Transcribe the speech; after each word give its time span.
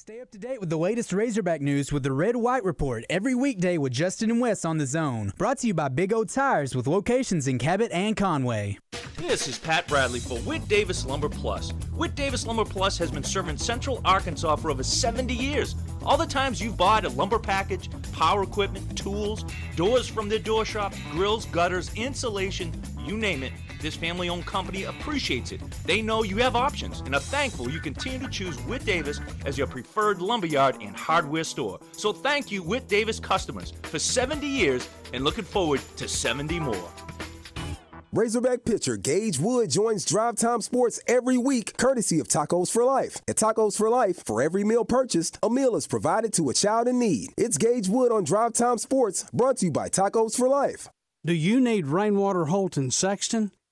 Stay 0.00 0.18
up 0.22 0.30
to 0.30 0.38
date 0.38 0.58
with 0.60 0.70
the 0.70 0.78
latest 0.78 1.12
Razorback 1.12 1.60
news 1.60 1.92
with 1.92 2.02
the 2.02 2.12
Red 2.12 2.34
White 2.34 2.64
Report 2.64 3.04
every 3.10 3.34
weekday 3.34 3.76
with 3.76 3.92
Justin 3.92 4.30
and 4.30 4.40
Wes 4.40 4.64
on 4.64 4.78
the 4.78 4.86
zone. 4.86 5.30
Brought 5.36 5.58
to 5.58 5.66
you 5.66 5.74
by 5.74 5.88
Big 5.88 6.10
O 6.14 6.24
Tires 6.24 6.74
with 6.74 6.86
locations 6.86 7.46
in 7.46 7.58
Cabot 7.58 7.92
and 7.92 8.16
Conway. 8.16 8.78
This 9.18 9.46
is 9.46 9.58
Pat 9.58 9.86
Bradley 9.86 10.20
for 10.20 10.38
Whit 10.38 10.66
Davis 10.68 11.04
Lumber 11.04 11.28
Plus. 11.28 11.72
Whit 11.94 12.14
Davis 12.14 12.46
Lumber 12.46 12.64
Plus 12.64 12.96
has 12.96 13.10
been 13.10 13.22
serving 13.22 13.58
Central 13.58 14.00
Arkansas 14.06 14.56
for 14.56 14.70
over 14.70 14.82
70 14.82 15.34
years. 15.34 15.74
All 16.02 16.16
the 16.16 16.24
times 16.24 16.62
you've 16.62 16.78
bought 16.78 17.04
a 17.04 17.10
lumber 17.10 17.38
package, 17.38 17.90
power 18.12 18.42
equipment, 18.42 18.96
tools, 18.96 19.44
doors 19.76 20.08
from 20.08 20.30
their 20.30 20.38
door 20.38 20.64
shop, 20.64 20.94
grills, 21.10 21.44
gutters, 21.44 21.90
insulation, 21.94 22.72
you 23.04 23.18
name 23.18 23.42
it, 23.42 23.52
this 23.80 23.96
family 23.96 24.28
owned 24.28 24.46
company 24.46 24.84
appreciates 24.84 25.52
it. 25.52 25.60
They 25.84 26.02
know 26.02 26.22
you 26.22 26.36
have 26.36 26.56
options 26.56 27.00
and 27.00 27.14
are 27.14 27.20
thankful 27.20 27.70
you 27.70 27.80
continue 27.80 28.18
to 28.18 28.28
choose 28.28 28.58
Whit 28.66 28.84
Davis 28.84 29.20
as 29.44 29.58
your 29.58 29.66
preferred 29.66 30.20
lumberyard 30.20 30.76
and 30.80 30.96
hardware 30.96 31.44
store. 31.44 31.80
So 31.92 32.12
thank 32.12 32.50
you, 32.50 32.62
Whit 32.62 32.88
Davis 32.88 33.20
customers, 33.20 33.72
for 33.82 33.98
70 33.98 34.46
years 34.46 34.88
and 35.12 35.24
looking 35.24 35.44
forward 35.44 35.80
to 35.96 36.08
70 36.08 36.60
more. 36.60 36.88
Razorback 38.12 38.64
pitcher 38.64 38.96
Gage 38.96 39.38
Wood 39.38 39.70
joins 39.70 40.04
Drive 40.04 40.34
Time 40.34 40.60
Sports 40.62 40.98
every 41.06 41.38
week, 41.38 41.76
courtesy 41.76 42.18
of 42.18 42.26
Tacos 42.26 42.68
for 42.68 42.84
Life. 42.84 43.18
At 43.28 43.36
Tacos 43.36 43.76
for 43.76 43.88
Life, 43.88 44.24
for 44.26 44.42
every 44.42 44.64
meal 44.64 44.84
purchased, 44.84 45.38
a 45.44 45.48
meal 45.48 45.76
is 45.76 45.86
provided 45.86 46.32
to 46.32 46.50
a 46.50 46.54
child 46.54 46.88
in 46.88 46.98
need. 46.98 47.28
It's 47.38 47.56
Gage 47.56 47.88
Wood 47.88 48.10
on 48.10 48.24
Drive 48.24 48.54
Time 48.54 48.78
Sports, 48.78 49.26
brought 49.32 49.58
to 49.58 49.66
you 49.66 49.70
by 49.70 49.88
Tacos 49.88 50.36
for 50.36 50.48
Life. 50.48 50.88
Do 51.24 51.32
you 51.32 51.60
need 51.60 51.86
Rainwater 51.86 52.46
Holton 52.46 52.90
Sexton? 52.90 53.52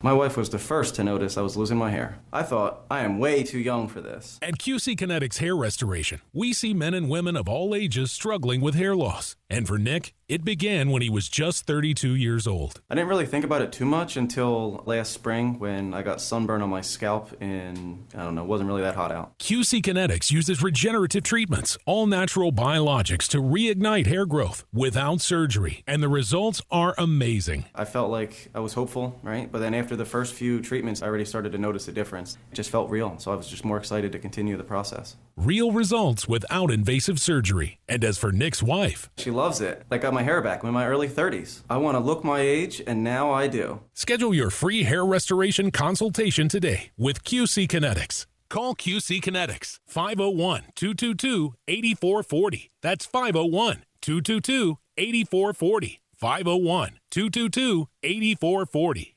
My 0.00 0.12
wife 0.12 0.36
was 0.36 0.50
the 0.50 0.60
first 0.60 0.94
to 0.94 1.02
notice 1.02 1.36
I 1.36 1.42
was 1.42 1.56
losing 1.56 1.76
my 1.76 1.90
hair. 1.90 2.20
I 2.32 2.44
thought, 2.44 2.82
I 2.88 3.00
am 3.00 3.18
way 3.18 3.42
too 3.42 3.58
young 3.58 3.88
for 3.88 4.00
this. 4.00 4.38
At 4.40 4.58
QC 4.58 4.96
Kinetics 4.96 5.38
Hair 5.38 5.56
Restoration, 5.56 6.20
we 6.32 6.52
see 6.52 6.72
men 6.72 6.94
and 6.94 7.10
women 7.10 7.36
of 7.36 7.48
all 7.48 7.74
ages 7.74 8.12
struggling 8.12 8.60
with 8.60 8.76
hair 8.76 8.94
loss. 8.94 9.34
And 9.50 9.66
for 9.66 9.78
Nick, 9.78 10.14
it 10.28 10.44
began 10.44 10.90
when 10.90 11.00
he 11.00 11.08
was 11.08 11.26
just 11.26 11.66
32 11.66 12.14
years 12.14 12.46
old. 12.46 12.82
I 12.90 12.94
didn't 12.94 13.08
really 13.08 13.24
think 13.24 13.46
about 13.46 13.62
it 13.62 13.72
too 13.72 13.86
much 13.86 14.18
until 14.18 14.82
last 14.84 15.10
spring 15.12 15.58
when 15.58 15.94
I 15.94 16.02
got 16.02 16.20
sunburn 16.20 16.60
on 16.60 16.68
my 16.68 16.82
scalp 16.82 17.34
and 17.40 18.06
I 18.14 18.24
don't 18.24 18.34
know, 18.34 18.42
it 18.42 18.46
wasn't 18.46 18.68
really 18.68 18.82
that 18.82 18.94
hot 18.94 19.10
out. 19.10 19.38
QC 19.38 19.80
Kinetics 19.80 20.30
uses 20.30 20.62
regenerative 20.62 21.22
treatments, 21.22 21.78
all 21.86 22.06
natural 22.06 22.52
biologics 22.52 23.26
to 23.28 23.38
reignite 23.38 24.06
hair 24.06 24.26
growth 24.26 24.66
without 24.70 25.22
surgery, 25.22 25.82
and 25.86 26.02
the 26.02 26.10
results 26.10 26.60
are 26.70 26.94
amazing. 26.98 27.64
I 27.74 27.86
felt 27.86 28.10
like 28.10 28.50
I 28.54 28.60
was 28.60 28.74
hopeful, 28.74 29.18
right? 29.22 29.50
But 29.50 29.60
then 29.60 29.72
after 29.72 29.96
the 29.96 30.04
first 30.04 30.34
few 30.34 30.60
treatments, 30.60 31.00
I 31.00 31.06
already 31.06 31.24
started 31.24 31.52
to 31.52 31.58
notice 31.58 31.88
a 31.88 31.92
difference. 31.92 32.36
It 32.52 32.54
just 32.54 32.68
felt 32.68 32.90
real, 32.90 33.18
so 33.18 33.32
I 33.32 33.34
was 33.34 33.48
just 33.48 33.64
more 33.64 33.78
excited 33.78 34.12
to 34.12 34.18
continue 34.18 34.58
the 34.58 34.64
process. 34.64 35.16
Real 35.36 35.72
results 35.72 36.28
without 36.28 36.70
invasive 36.70 37.18
surgery. 37.18 37.78
And 37.88 38.04
as 38.04 38.18
for 38.18 38.32
Nick's 38.32 38.62
wife, 38.62 39.08
she 39.16 39.30
loves 39.38 39.60
it. 39.60 39.84
I 39.90 39.98
got 39.98 40.12
my 40.12 40.24
hair 40.24 40.42
back 40.42 40.62
I'm 40.62 40.68
in 40.68 40.74
my 40.74 40.86
early 40.86 41.08
30s. 41.08 41.62
I 41.70 41.76
want 41.76 41.94
to 41.94 42.00
look 42.00 42.24
my 42.24 42.40
age, 42.40 42.82
and 42.86 43.04
now 43.04 43.30
I 43.30 43.46
do. 43.46 43.80
Schedule 43.94 44.34
your 44.34 44.50
free 44.50 44.82
hair 44.82 45.04
restoration 45.06 45.70
consultation 45.70 46.48
today 46.48 46.90
with 46.98 47.22
QC 47.22 47.68
Kinetics. 47.68 48.26
Call 48.50 48.74
QC 48.74 49.20
Kinetics 49.22 49.78
501 49.86 50.64
222 50.74 51.54
8440. 51.68 52.70
That's 52.82 53.06
501 53.06 53.84
222 54.02 54.78
8440. 54.96 56.00
501 56.16 56.98
222 57.10 57.88
8440. 58.02 59.16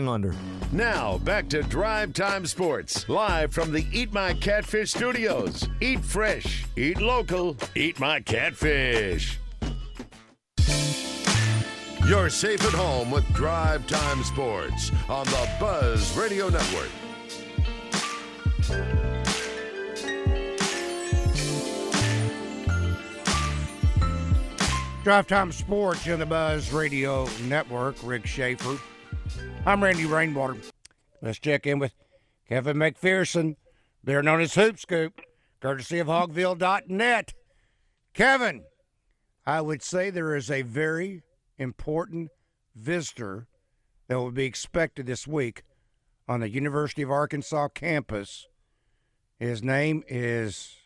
lender. 0.00 0.34
Now, 0.72 1.18
back 1.18 1.48
to 1.50 1.62
Drive 1.62 2.14
Time 2.14 2.46
Sports, 2.46 3.08
live 3.08 3.52
from 3.52 3.72
the 3.72 3.86
Eat 3.92 4.12
My 4.12 4.32
Catfish 4.32 4.92
studios. 4.92 5.68
Eat 5.80 6.00
fresh, 6.00 6.64
eat 6.76 7.00
local, 7.00 7.56
eat 7.74 8.00
my 8.00 8.20
catfish. 8.20 9.38
You're 12.06 12.30
safe 12.30 12.64
at 12.64 12.72
home 12.72 13.10
with 13.10 13.24
Drive 13.32 13.86
Time 13.86 14.22
Sports 14.24 14.90
on 15.08 15.24
the 15.26 15.50
Buzz 15.60 16.16
Radio 16.16 16.48
Network. 16.48 16.90
Drive 25.04 25.26
Time 25.26 25.50
Sports 25.50 26.08
on 26.08 26.20
the 26.20 26.26
Buzz 26.26 26.72
Radio 26.72 27.28
Network. 27.48 27.96
Rick 28.04 28.26
Schaefer. 28.26 28.78
I'm 29.64 29.82
Randy 29.82 30.06
Rainwater. 30.06 30.56
Let's 31.20 31.38
check 31.38 31.66
in 31.66 31.78
with 31.78 31.94
Kevin 32.48 32.76
McPherson, 32.76 33.56
better 34.02 34.22
known 34.22 34.40
as 34.40 34.54
Hoop 34.54 34.78
Scoop, 34.78 35.20
courtesy 35.60 36.00
of 36.00 36.08
Hogville.net. 36.08 37.34
Kevin, 38.12 38.64
I 39.46 39.60
would 39.60 39.82
say 39.82 40.10
there 40.10 40.34
is 40.34 40.50
a 40.50 40.62
very 40.62 41.22
important 41.58 42.30
visitor 42.74 43.46
that 44.08 44.18
will 44.18 44.32
be 44.32 44.44
expected 44.44 45.06
this 45.06 45.26
week 45.26 45.62
on 46.28 46.40
the 46.40 46.50
University 46.50 47.02
of 47.02 47.10
Arkansas 47.10 47.68
campus. 47.68 48.46
His 49.38 49.62
name 49.62 50.02
is 50.08 50.76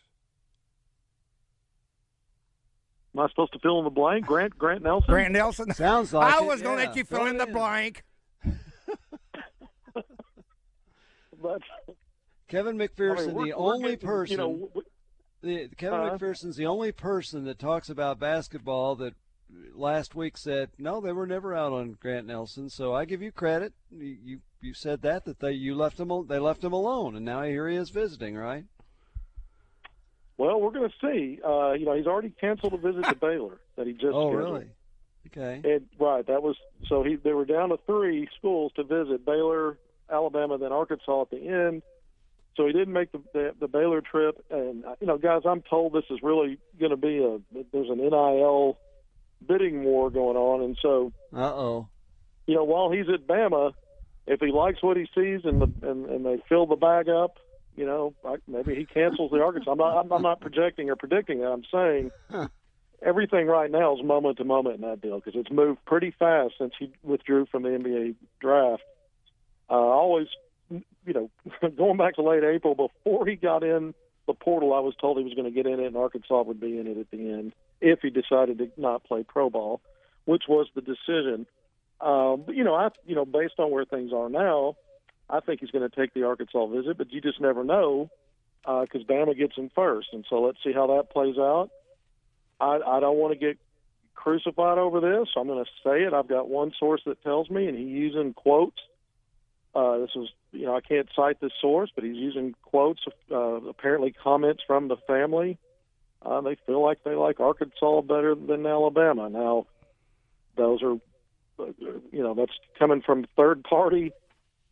Am 3.15 3.23
I 3.23 3.29
supposed 3.29 3.53
to 3.53 3.59
fill 3.59 3.79
in 3.79 3.83
the 3.83 3.89
blank? 3.89 4.25
Grant 4.27 4.57
Grant 4.57 4.83
Nelson. 4.83 5.09
Grant 5.09 5.33
Nelson. 5.33 5.73
Sounds 5.73 6.13
like 6.13 6.35
I 6.35 6.43
it, 6.43 6.45
was 6.45 6.61
going 6.61 6.77
to 6.77 6.83
yeah. 6.83 6.89
let 6.89 6.97
you 6.97 7.03
fill 7.03 7.19
Throw 7.19 7.27
in 7.27 7.37
the 7.37 7.47
in. 7.47 7.53
blank. 7.53 8.03
But 11.41 11.61
Kevin 12.47 12.81
I 12.81 12.87
McPherson, 12.87 13.35
mean, 13.35 13.45
the 13.45 13.53
only 13.53 13.91
getting, 13.91 14.07
person. 14.07 14.31
You 14.31 14.37
know, 14.37 14.71
the, 15.41 15.69
Kevin 15.77 15.99
Uh-huh. 15.99 16.17
McPherson's 16.17 16.55
the 16.55 16.65
only 16.65 16.91
person 16.91 17.45
that 17.45 17.59
talks 17.59 17.89
about 17.89 18.19
basketball 18.19 18.95
that 18.95 19.13
last 19.73 20.15
week 20.15 20.35
said 20.37 20.71
no, 20.77 20.99
they 20.99 21.13
were 21.13 21.27
never 21.27 21.53
out 21.55 21.73
on 21.73 21.93
Grant 22.01 22.25
Nelson. 22.27 22.69
So 22.69 22.93
I 22.95 23.05
give 23.05 23.21
you 23.21 23.31
credit. 23.31 23.73
You 23.91 24.17
you, 24.23 24.39
you 24.61 24.73
said 24.73 25.01
that 25.03 25.25
that 25.25 25.39
they 25.39 25.51
you 25.51 25.75
left 25.75 25.99
him 25.99 26.11
they 26.27 26.39
left 26.39 26.63
him 26.63 26.73
alone, 26.73 27.15
and 27.15 27.23
now 27.25 27.43
here 27.43 27.67
he 27.69 27.75
is 27.75 27.89
visiting, 27.91 28.35
right? 28.35 28.65
well, 30.39 30.59
we're 30.61 30.71
going 30.71 30.87
to 30.89 30.95
see. 31.01 31.39
Uh, 31.43 31.71
you 31.73 31.83
know, 31.85 31.95
he's 31.95 32.05
already 32.05 32.29
canceled 32.29 32.73
a 32.73 32.77
visit 32.77 33.03
to 33.05 33.15
Baylor 33.21 33.59
that 33.75 33.87
he 33.87 33.93
just 33.93 34.05
Oh, 34.13 34.29
scheduled. 34.31 34.37
really? 34.53 34.65
Okay. 35.27 35.61
And 35.63 35.87
right, 35.99 36.25
that 36.27 36.41
was 36.43 36.55
so 36.87 37.03
he 37.03 37.15
they 37.15 37.33
were 37.33 37.45
down 37.45 37.69
to 37.69 37.77
three 37.85 38.27
schools 38.37 38.71
to 38.75 38.83
visit 38.83 39.25
Baylor, 39.25 39.77
Alabama, 40.11 40.57
then 40.57 40.71
Arkansas 40.71 41.21
at 41.21 41.29
the 41.29 41.47
end. 41.47 41.81
So 42.55 42.65
he 42.65 42.73
didn't 42.73 42.93
make 42.93 43.11
the 43.11 43.21
the, 43.33 43.53
the 43.59 43.67
Baylor 43.67 44.01
trip, 44.01 44.43
and 44.49 44.85
uh, 44.85 44.95
you 44.99 45.07
know, 45.07 45.17
guys, 45.17 45.41
I'm 45.45 45.61
told 45.61 45.93
this 45.93 46.05
is 46.09 46.19
really 46.23 46.57
going 46.79 46.91
to 46.91 46.97
be 46.97 47.17
a 47.19 47.39
there's 47.71 47.89
an 47.89 47.97
NIL 47.97 48.77
bidding 49.47 49.83
war 49.83 50.09
going 50.09 50.37
on, 50.37 50.63
and 50.63 50.77
so 50.81 51.11
Uh 51.33 51.53
oh. 51.53 51.87
you 52.47 52.55
know, 52.55 52.63
while 52.63 52.89
he's 52.89 53.07
at 53.13 53.27
Bama, 53.27 53.73
if 54.25 54.39
he 54.39 54.51
likes 54.51 54.81
what 54.81 54.97
he 54.97 55.07
sees 55.15 55.41
and 55.43 55.61
the 55.61 55.71
and, 55.87 56.05
and 56.07 56.25
they 56.25 56.41
fill 56.49 56.65
the 56.65 56.75
bag 56.75 57.09
up, 57.09 57.37
you 57.75 57.85
know, 57.85 58.13
maybe 58.47 58.73
he 58.73 58.85
cancels 58.85 59.29
the 59.31 59.41
Arkansas. 59.41 59.71
I'm 59.71 59.77
not 59.77 59.97
I'm, 59.99 60.11
I'm 60.11 60.23
not 60.23 60.41
projecting 60.41 60.89
or 60.89 60.95
predicting 60.95 61.41
that. 61.41 61.51
I'm 61.51 61.63
saying 61.71 62.11
everything 63.01 63.47
right 63.47 63.69
now 63.69 63.95
is 63.95 64.03
moment 64.03 64.37
to 64.37 64.43
moment 64.43 64.75
in 64.75 64.81
that 64.81 65.01
deal 65.01 65.19
because 65.19 65.39
it's 65.39 65.51
moved 65.51 65.83
pretty 65.85 66.11
fast 66.17 66.55
since 66.57 66.73
he 66.77 66.91
withdrew 67.03 67.45
from 67.45 67.63
the 67.63 67.69
NBA 67.69 68.15
draft. 68.39 68.83
Uh, 69.69 69.73
always, 69.73 70.27
you 70.69 70.83
know, 71.13 71.29
going 71.77 71.97
back 71.97 72.15
to 72.15 72.21
late 72.21 72.43
April 72.43 72.75
before 72.75 73.25
he 73.25 73.35
got 73.35 73.63
in 73.63 73.93
the 74.25 74.33
portal, 74.33 74.73
I 74.73 74.79
was 74.79 74.95
told 74.99 75.17
he 75.17 75.23
was 75.23 75.33
going 75.33 75.45
to 75.45 75.51
get 75.51 75.65
in 75.65 75.79
it 75.79 75.87
and 75.87 75.97
Arkansas 75.97 76.41
would 76.43 76.59
be 76.59 76.79
in 76.79 76.87
it 76.87 76.97
at 76.97 77.11
the 77.11 77.29
end 77.31 77.53
if 77.81 77.99
he 78.01 78.09
decided 78.09 78.57
to 78.57 78.71
not 78.77 79.03
play 79.03 79.23
pro 79.23 79.49
ball, 79.49 79.81
which 80.25 80.43
was 80.47 80.67
the 80.75 80.81
decision. 80.81 81.45
Um, 82.01 82.43
but 82.45 82.55
you 82.55 82.63
know, 82.63 82.75
I 82.75 82.89
you 83.05 83.15
know, 83.15 83.25
based 83.25 83.55
on 83.57 83.71
where 83.71 83.85
things 83.85 84.11
are 84.13 84.29
now, 84.29 84.75
I 85.29 85.39
think 85.39 85.59
he's 85.59 85.71
going 85.71 85.87
to 85.87 85.95
take 85.95 86.13
the 86.13 86.23
Arkansas 86.23 86.67
visit, 86.67 86.97
but 86.97 87.11
you 87.11 87.21
just 87.21 87.41
never 87.41 87.63
know 87.63 88.09
because 88.63 89.03
Bama 89.03 89.37
gets 89.37 89.55
him 89.55 89.71
first, 89.73 90.09
and 90.11 90.25
so 90.29 90.41
let's 90.41 90.57
see 90.63 90.73
how 90.73 90.87
that 90.87 91.09
plays 91.09 91.37
out. 91.37 91.69
I, 92.59 92.79
I 92.85 92.99
don't 92.99 93.17
want 93.17 93.33
to 93.33 93.39
get 93.39 93.57
crucified 94.15 94.77
over 94.77 94.99
this. 94.99 95.29
I'm 95.37 95.47
going 95.47 95.63
to 95.63 95.71
say 95.83 96.03
it. 96.03 96.13
I've 96.13 96.27
got 96.27 96.49
one 96.49 96.73
source 96.79 97.01
that 97.05 97.21
tells 97.23 97.49
me, 97.49 97.67
and 97.67 97.77
he's 97.77 97.87
using 97.87 98.33
quotes. 98.33 98.79
Uh, 99.75 99.99
this 99.99 100.09
is, 100.15 100.29
you 100.51 100.65
know, 100.65 100.75
I 100.75 100.81
can't 100.81 101.07
cite 101.15 101.39
this 101.39 101.51
source, 101.61 101.91
but 101.93 102.03
he's 102.03 102.15
using 102.15 102.55
quotes, 102.63 103.01
uh, 103.31 103.35
apparently 103.35 104.11
comments 104.11 104.63
from 104.65 104.87
the 104.87 104.97
family. 105.07 105.57
Uh, 106.25 106.41
they 106.41 106.57
feel 106.65 106.83
like 106.83 107.03
they 107.03 107.13
like 107.13 107.39
Arkansas 107.39 108.01
better 108.01 108.33
than 108.33 108.65
Alabama. 108.65 109.29
Now, 109.29 109.67
those 110.55 110.81
are, 110.81 110.93
uh, 111.59 111.71
you 112.11 112.23
know, 112.23 112.33
that's 112.33 112.53
coming 112.79 113.03
from 113.03 113.25
third 113.35 113.63
party, 113.63 114.11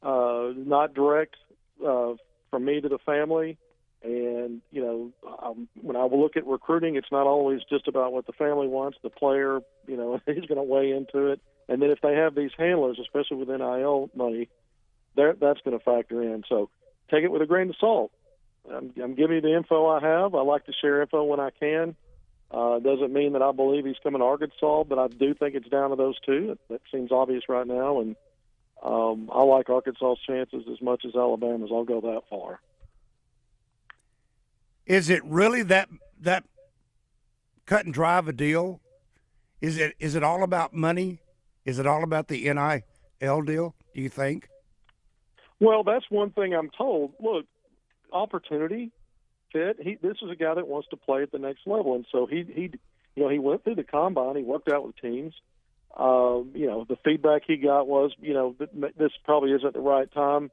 uh, 0.02 0.50
not 0.56 0.96
direct 0.96 1.36
uh, 1.86 2.14
from 2.50 2.66
me 2.66 2.82
to 2.82 2.90
the 2.90 2.98
family. 3.06 3.58
And 4.06 4.62
you 4.72 4.82
know, 4.82 5.12
um, 5.42 5.68
when 5.82 5.96
I 5.96 6.06
look 6.06 6.38
at 6.38 6.46
recruiting, 6.46 6.96
it's 6.96 7.12
not 7.12 7.26
always 7.26 7.62
just 7.68 7.88
about 7.88 8.14
what 8.14 8.28
the 8.28 8.34
family 8.34 8.68
wants. 8.68 9.00
The 9.02 9.10
player, 9.10 9.62
you 9.88 9.98
know, 9.98 10.22
he's 10.28 10.46
going 10.46 10.58
to 10.58 10.64
weigh 10.64 10.92
into 10.92 11.32
it. 11.32 11.42
And 11.68 11.82
then 11.82 11.90
if 11.90 12.02
they 12.02 12.14
have 12.14 12.36
these 12.36 12.52
handlers, 12.56 13.00
especially 13.02 13.38
with 13.38 13.50
NIL 13.50 14.12
money, 14.16 14.48
that 15.16 15.40
that's 15.40 15.62
going 15.62 15.78
to 15.78 15.84
factor 15.84 16.22
in. 16.22 16.44
So 16.48 16.70
take 17.10 17.24
it 17.24 17.32
with 17.32 17.42
a 17.42 17.48
grain 17.48 17.70
of 17.70 17.76
salt. 17.80 18.12
I'm, 18.72 18.94
I'm 19.02 19.16
giving 19.16 19.38
you 19.38 19.42
the 19.42 19.56
info 19.56 19.88
I 19.88 20.00
have. 20.02 20.36
I 20.36 20.42
like 20.42 20.66
to 20.66 20.74
share 20.74 21.02
info 21.02 21.24
when 21.24 21.40
I 21.40 21.50
can. 21.50 21.96
Uh, 22.52 22.78
doesn't 22.80 23.12
mean 23.12 23.34
that 23.34 23.42
I 23.42 23.52
believe 23.52 23.86
he's 23.86 23.96
coming 24.04 24.20
to 24.20 24.26
Arkansas, 24.26 24.84
but 24.84 25.00
I 25.00 25.08
do 25.08 25.34
think 25.34 25.56
it's 25.56 25.68
down 25.68 25.90
to 25.90 25.96
those 25.96 26.20
two. 26.26 26.58
That 26.70 26.82
seems 26.92 27.12
obvious 27.12 27.44
right 27.50 27.66
now, 27.66 28.02
and 28.02 28.16
um, 28.84 29.32
I 29.34 29.42
like 29.44 29.70
Arkansas's 29.70 30.20
chances 30.26 30.64
as 30.72 30.80
much 30.80 31.06
as 31.06 31.16
Alabama's. 31.16 31.72
I'll 31.74 31.86
go 31.86 32.02
that 32.02 32.22
far. 32.30 32.60
Is 34.86 35.10
it 35.10 35.24
really 35.26 35.64
that 35.64 35.90
that 36.22 36.44
cut 37.66 37.86
and 37.86 37.94
drive 37.94 38.28
a 38.28 38.34
deal? 38.34 38.82
Is 39.62 39.78
it 39.78 39.96
is 40.00 40.16
it 40.16 40.24
all 40.24 40.44
about 40.44 40.74
money? 40.74 41.20
Is 41.66 41.80
it 41.80 41.88
all 41.88 42.04
about 42.04 42.28
the 42.28 42.44
NIL 42.54 43.42
deal? 43.42 43.76
Do 43.94 44.02
you 44.02 44.10
think? 44.10 44.48
Well, 45.60 45.84
that's 45.84 46.06
one 46.10 46.32
thing 46.32 46.54
I'm 46.54 46.70
told. 46.78 47.14
Look, 47.20 47.46
opportunity, 48.12 48.92
fit. 49.52 49.78
He 49.82 49.98
this 50.02 50.18
is 50.22 50.30
a 50.30 50.36
guy 50.36 50.54
that 50.54 50.68
wants 50.68 50.90
to 50.90 50.98
play 50.98 51.24
at 51.24 51.32
the 51.32 51.40
next 51.40 51.62
level, 51.66 51.96
and 51.96 52.06
so 52.12 52.28
he 52.28 52.46
he 52.54 52.72
you 53.16 53.24
know 53.24 53.30
he 53.30 53.40
went 53.40 53.64
through 53.64 53.76
the 53.76 53.84
combine. 53.84 54.36
He 54.36 54.44
worked 54.44 54.70
out 54.70 54.86
with 54.86 54.98
teams. 54.98 55.34
Um, 55.98 56.52
you 56.54 56.68
know, 56.68 56.86
the 56.88 56.98
feedback 57.06 57.44
he 57.48 57.56
got 57.56 57.88
was, 57.88 58.12
you 58.20 58.34
know, 58.34 58.54
this 58.60 59.12
probably 59.24 59.54
isn't 59.54 59.74
the 59.74 59.80
right 59.80 60.12
time 60.12 60.52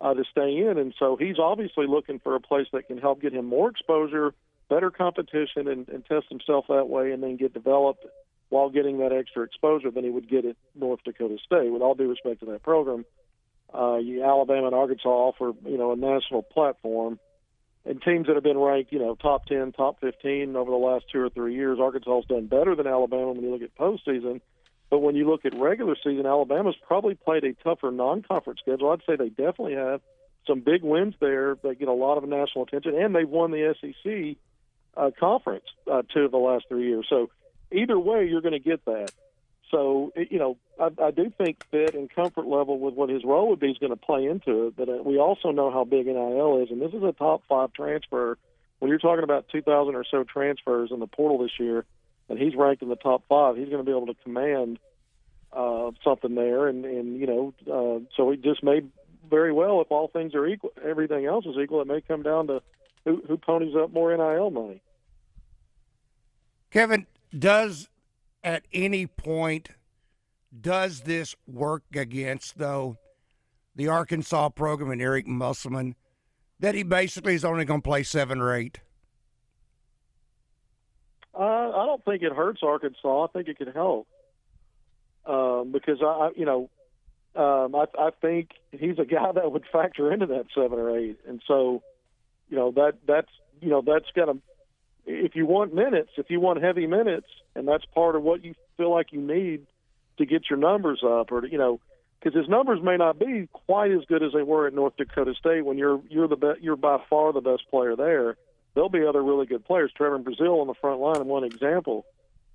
uh, 0.00 0.14
to 0.14 0.24
stay 0.30 0.56
in, 0.58 0.78
and 0.78 0.94
so 0.98 1.16
he's 1.16 1.38
obviously 1.38 1.86
looking 1.86 2.18
for 2.20 2.34
a 2.34 2.40
place 2.40 2.66
that 2.72 2.86
can 2.86 2.98
help 2.98 3.20
get 3.20 3.32
him 3.32 3.46
more 3.46 3.68
exposure, 3.68 4.32
better 4.68 4.90
competition, 4.90 5.66
and, 5.66 5.88
and 5.88 6.04
test 6.06 6.26
himself 6.28 6.66
that 6.68 6.88
way, 6.88 7.12
and 7.12 7.22
then 7.22 7.36
get 7.36 7.52
developed 7.52 8.04
while 8.50 8.70
getting 8.70 8.98
that 8.98 9.12
extra 9.12 9.42
exposure 9.42 9.90
than 9.90 10.04
he 10.04 10.10
would 10.10 10.28
get 10.28 10.44
at 10.44 10.56
North 10.74 11.00
Dakota 11.04 11.36
State. 11.44 11.70
With 11.70 11.82
all 11.82 11.94
due 11.94 12.08
respect 12.08 12.40
to 12.40 12.46
that 12.46 12.62
program, 12.62 13.04
uh, 13.74 13.96
Alabama 13.96 14.66
and 14.66 14.74
Arkansas 14.74 15.08
offer, 15.08 15.52
you 15.66 15.76
know, 15.76 15.92
a 15.92 15.96
national 15.96 16.42
platform, 16.42 17.18
and 17.84 18.00
teams 18.02 18.26
that 18.26 18.34
have 18.34 18.44
been 18.44 18.58
ranked, 18.58 18.92
you 18.92 18.98
know, 18.98 19.14
top 19.14 19.46
ten, 19.46 19.72
top 19.72 20.00
fifteen 20.00 20.56
over 20.56 20.70
the 20.70 20.76
last 20.76 21.06
two 21.12 21.20
or 21.20 21.30
three 21.30 21.54
years. 21.54 21.78
Arkansas's 21.78 22.26
done 22.28 22.46
better 22.46 22.74
than 22.74 22.86
Alabama 22.86 23.32
when 23.32 23.42
you 23.42 23.50
look 23.50 23.62
at 23.62 23.74
postseason. 23.76 24.40
But 24.90 25.00
when 25.00 25.16
you 25.16 25.28
look 25.28 25.44
at 25.44 25.58
regular 25.58 25.96
season, 26.02 26.24
Alabama's 26.26 26.76
probably 26.86 27.14
played 27.14 27.44
a 27.44 27.52
tougher 27.52 27.90
non-conference 27.90 28.60
schedule. 28.60 28.90
I'd 28.90 29.02
say 29.06 29.16
they 29.16 29.28
definitely 29.28 29.74
have 29.74 30.00
some 30.46 30.60
big 30.60 30.82
wins 30.82 31.14
there 31.20 31.56
They 31.62 31.74
get 31.74 31.88
a 31.88 31.92
lot 31.92 32.16
of 32.16 32.26
national 32.26 32.64
attention, 32.64 32.94
and 32.96 33.14
they've 33.14 33.28
won 33.28 33.50
the 33.50 33.74
SEC 33.80 34.36
uh, 34.96 35.10
conference 35.18 35.66
uh, 35.90 36.02
two 36.12 36.22
of 36.22 36.30
the 36.30 36.38
last 36.38 36.64
three 36.68 36.88
years. 36.88 37.06
So 37.08 37.30
either 37.70 37.98
way, 37.98 38.26
you're 38.26 38.40
going 38.40 38.52
to 38.52 38.58
get 38.58 38.84
that. 38.86 39.12
So 39.70 40.12
you 40.16 40.38
know, 40.38 40.56
I, 40.80 40.88
I 41.02 41.10
do 41.10 41.30
think 41.36 41.64
fit 41.70 41.94
and 41.94 42.08
comfort 42.08 42.46
level 42.46 42.78
with 42.78 42.94
what 42.94 43.10
his 43.10 43.22
role 43.24 43.50
would 43.50 43.60
be 43.60 43.70
is 43.70 43.78
going 43.78 43.90
to 43.90 43.96
play 43.96 44.24
into 44.24 44.68
it. 44.68 44.76
But 44.76 44.88
uh, 44.88 45.02
we 45.04 45.18
also 45.18 45.50
know 45.50 45.70
how 45.70 45.84
big 45.84 46.06
NIL 46.06 46.62
is, 46.62 46.70
and 46.70 46.80
this 46.80 46.94
is 46.94 47.02
a 47.02 47.12
top 47.12 47.42
five 47.48 47.72
transfer. 47.74 48.38
When 48.78 48.88
you're 48.88 48.98
talking 48.98 49.24
about 49.24 49.48
2,000 49.50 49.94
or 49.94 50.04
so 50.08 50.24
transfers 50.24 50.90
in 50.92 51.00
the 51.00 51.08
portal 51.08 51.38
this 51.38 51.50
year, 51.58 51.84
and 52.28 52.38
he's 52.38 52.54
ranked 52.54 52.82
in 52.82 52.88
the 52.88 52.96
top 52.96 53.24
five, 53.28 53.56
he's 53.56 53.68
going 53.68 53.84
to 53.84 53.90
be 53.90 53.96
able 53.96 54.06
to 54.06 54.22
command 54.22 54.78
uh, 55.52 55.90
something 56.04 56.34
there. 56.34 56.68
And 56.68 56.84
and 56.84 57.18
you 57.18 57.26
know, 57.26 57.54
uh, 57.66 58.04
so 58.16 58.30
it 58.30 58.42
just 58.42 58.62
may 58.62 58.82
very 59.28 59.52
well, 59.52 59.80
if 59.80 59.90
all 59.90 60.08
things 60.08 60.34
are 60.34 60.46
equal, 60.46 60.72
everything 60.84 61.26
else 61.26 61.44
is 61.46 61.56
equal, 61.62 61.80
it 61.80 61.86
may 61.86 62.00
come 62.00 62.22
down 62.22 62.46
to 62.48 62.62
who, 63.04 63.22
who 63.26 63.36
ponies 63.36 63.74
up 63.76 63.92
more 63.92 64.16
NIL 64.16 64.50
money. 64.50 64.82
Kevin, 66.70 67.06
does 67.36 67.88
at 68.44 68.64
any 68.72 69.06
point 69.06 69.70
does 70.58 71.02
this 71.02 71.34
work 71.46 71.82
against 71.94 72.58
though 72.58 72.96
the 73.74 73.88
Arkansas 73.88 74.48
program 74.50 74.90
and 74.90 75.02
Eric 75.02 75.26
Musselman 75.26 75.94
that 76.60 76.74
he 76.74 76.82
basically 76.82 77.34
is 77.34 77.44
only 77.44 77.64
going 77.64 77.80
to 77.80 77.88
play 77.88 78.02
seven 78.02 78.40
or 78.40 78.54
eight? 78.54 78.80
Uh, 81.38 81.70
I 81.70 81.86
don't 81.86 82.04
think 82.04 82.22
it 82.22 82.32
hurts 82.32 82.60
Arkansas. 82.64 83.24
I 83.24 83.26
think 83.28 83.46
it 83.46 83.58
could 83.58 83.72
help 83.72 84.08
um, 85.24 85.70
because 85.72 85.98
I, 86.02 86.30
you 86.34 86.44
know, 86.44 86.68
um, 87.36 87.74
I, 87.76 87.84
I 87.96 88.10
think 88.20 88.50
he's 88.72 88.98
a 88.98 89.04
guy 89.04 89.30
that 89.34 89.52
would 89.52 89.64
factor 89.70 90.12
into 90.12 90.26
that 90.26 90.46
seven 90.54 90.78
or 90.78 90.98
eight, 90.98 91.18
and 91.28 91.40
so, 91.46 91.82
you 92.48 92.56
know, 92.56 92.72
that 92.72 92.94
that's 93.06 93.30
you 93.60 93.68
know 93.68 93.82
that's 93.86 94.06
to. 94.14 94.40
If 95.10 95.36
you 95.36 95.46
want 95.46 95.74
minutes, 95.74 96.10
if 96.18 96.28
you 96.28 96.40
want 96.40 96.62
heavy 96.62 96.86
minutes, 96.86 97.28
and 97.54 97.66
that's 97.66 97.84
part 97.94 98.14
of 98.16 98.22
what 98.22 98.44
you 98.44 98.54
feel 98.76 98.90
like 98.90 99.12
you 99.12 99.20
need 99.20 99.66
to 100.18 100.26
get 100.26 100.50
your 100.50 100.58
numbers 100.58 101.02
up, 101.02 101.32
or 101.32 101.42
to, 101.42 101.50
you 101.50 101.56
know, 101.56 101.80
because 102.18 102.36
his 102.36 102.48
numbers 102.48 102.80
may 102.82 102.96
not 102.96 103.18
be 103.18 103.48
quite 103.52 103.90
as 103.90 104.04
good 104.06 104.22
as 104.22 104.32
they 104.34 104.42
were 104.42 104.66
at 104.66 104.74
North 104.74 104.96
Dakota 104.96 105.34
State 105.38 105.64
when 105.64 105.78
you're 105.78 106.00
you're 106.10 106.28
the 106.28 106.36
be- 106.36 106.60
you're 106.60 106.76
by 106.76 106.98
far 107.08 107.32
the 107.32 107.40
best 107.40 107.62
player 107.70 107.96
there. 107.96 108.36
There'll 108.74 108.88
be 108.88 109.04
other 109.04 109.22
really 109.22 109.46
good 109.46 109.64
players. 109.64 109.92
Trevon 109.98 110.22
Brazile 110.22 110.60
on 110.60 110.66
the 110.66 110.74
front 110.74 111.00
line, 111.00 111.20
in 111.20 111.26
one 111.26 111.44
example. 111.44 112.06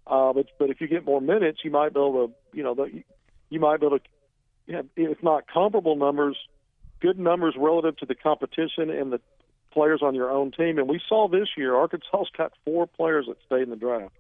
Uh, 0.05 0.33
but 0.33 0.47
but 0.59 0.69
if 0.69 0.81
you 0.81 0.87
get 0.87 1.05
more 1.05 1.21
minutes, 1.21 1.59
you 1.63 1.71
might 1.71 1.93
be 1.93 1.99
able 1.99 2.27
to 2.27 2.33
you 2.53 2.63
know 2.63 2.75
the, 2.75 3.03
you 3.49 3.59
might 3.59 3.79
be 3.79 3.85
able 3.87 3.99
to 3.99 4.73
have, 4.73 4.85
if 4.95 5.21
not 5.23 5.47
comparable 5.47 5.95
numbers, 5.95 6.37
good 6.99 7.19
numbers 7.19 7.55
relative 7.57 7.97
to 7.97 8.05
the 8.05 8.15
competition 8.15 8.89
and 8.89 9.11
the 9.11 9.19
players 9.71 10.01
on 10.01 10.15
your 10.15 10.29
own 10.29 10.51
team. 10.51 10.77
And 10.77 10.87
we 10.87 11.01
saw 11.09 11.27
this 11.27 11.49
year, 11.57 11.75
Arkansas's 11.75 12.29
got 12.37 12.53
four 12.63 12.87
players 12.87 13.25
that 13.27 13.37
stayed 13.45 13.63
in 13.63 13.69
the 13.69 13.75
draft. 13.75 14.13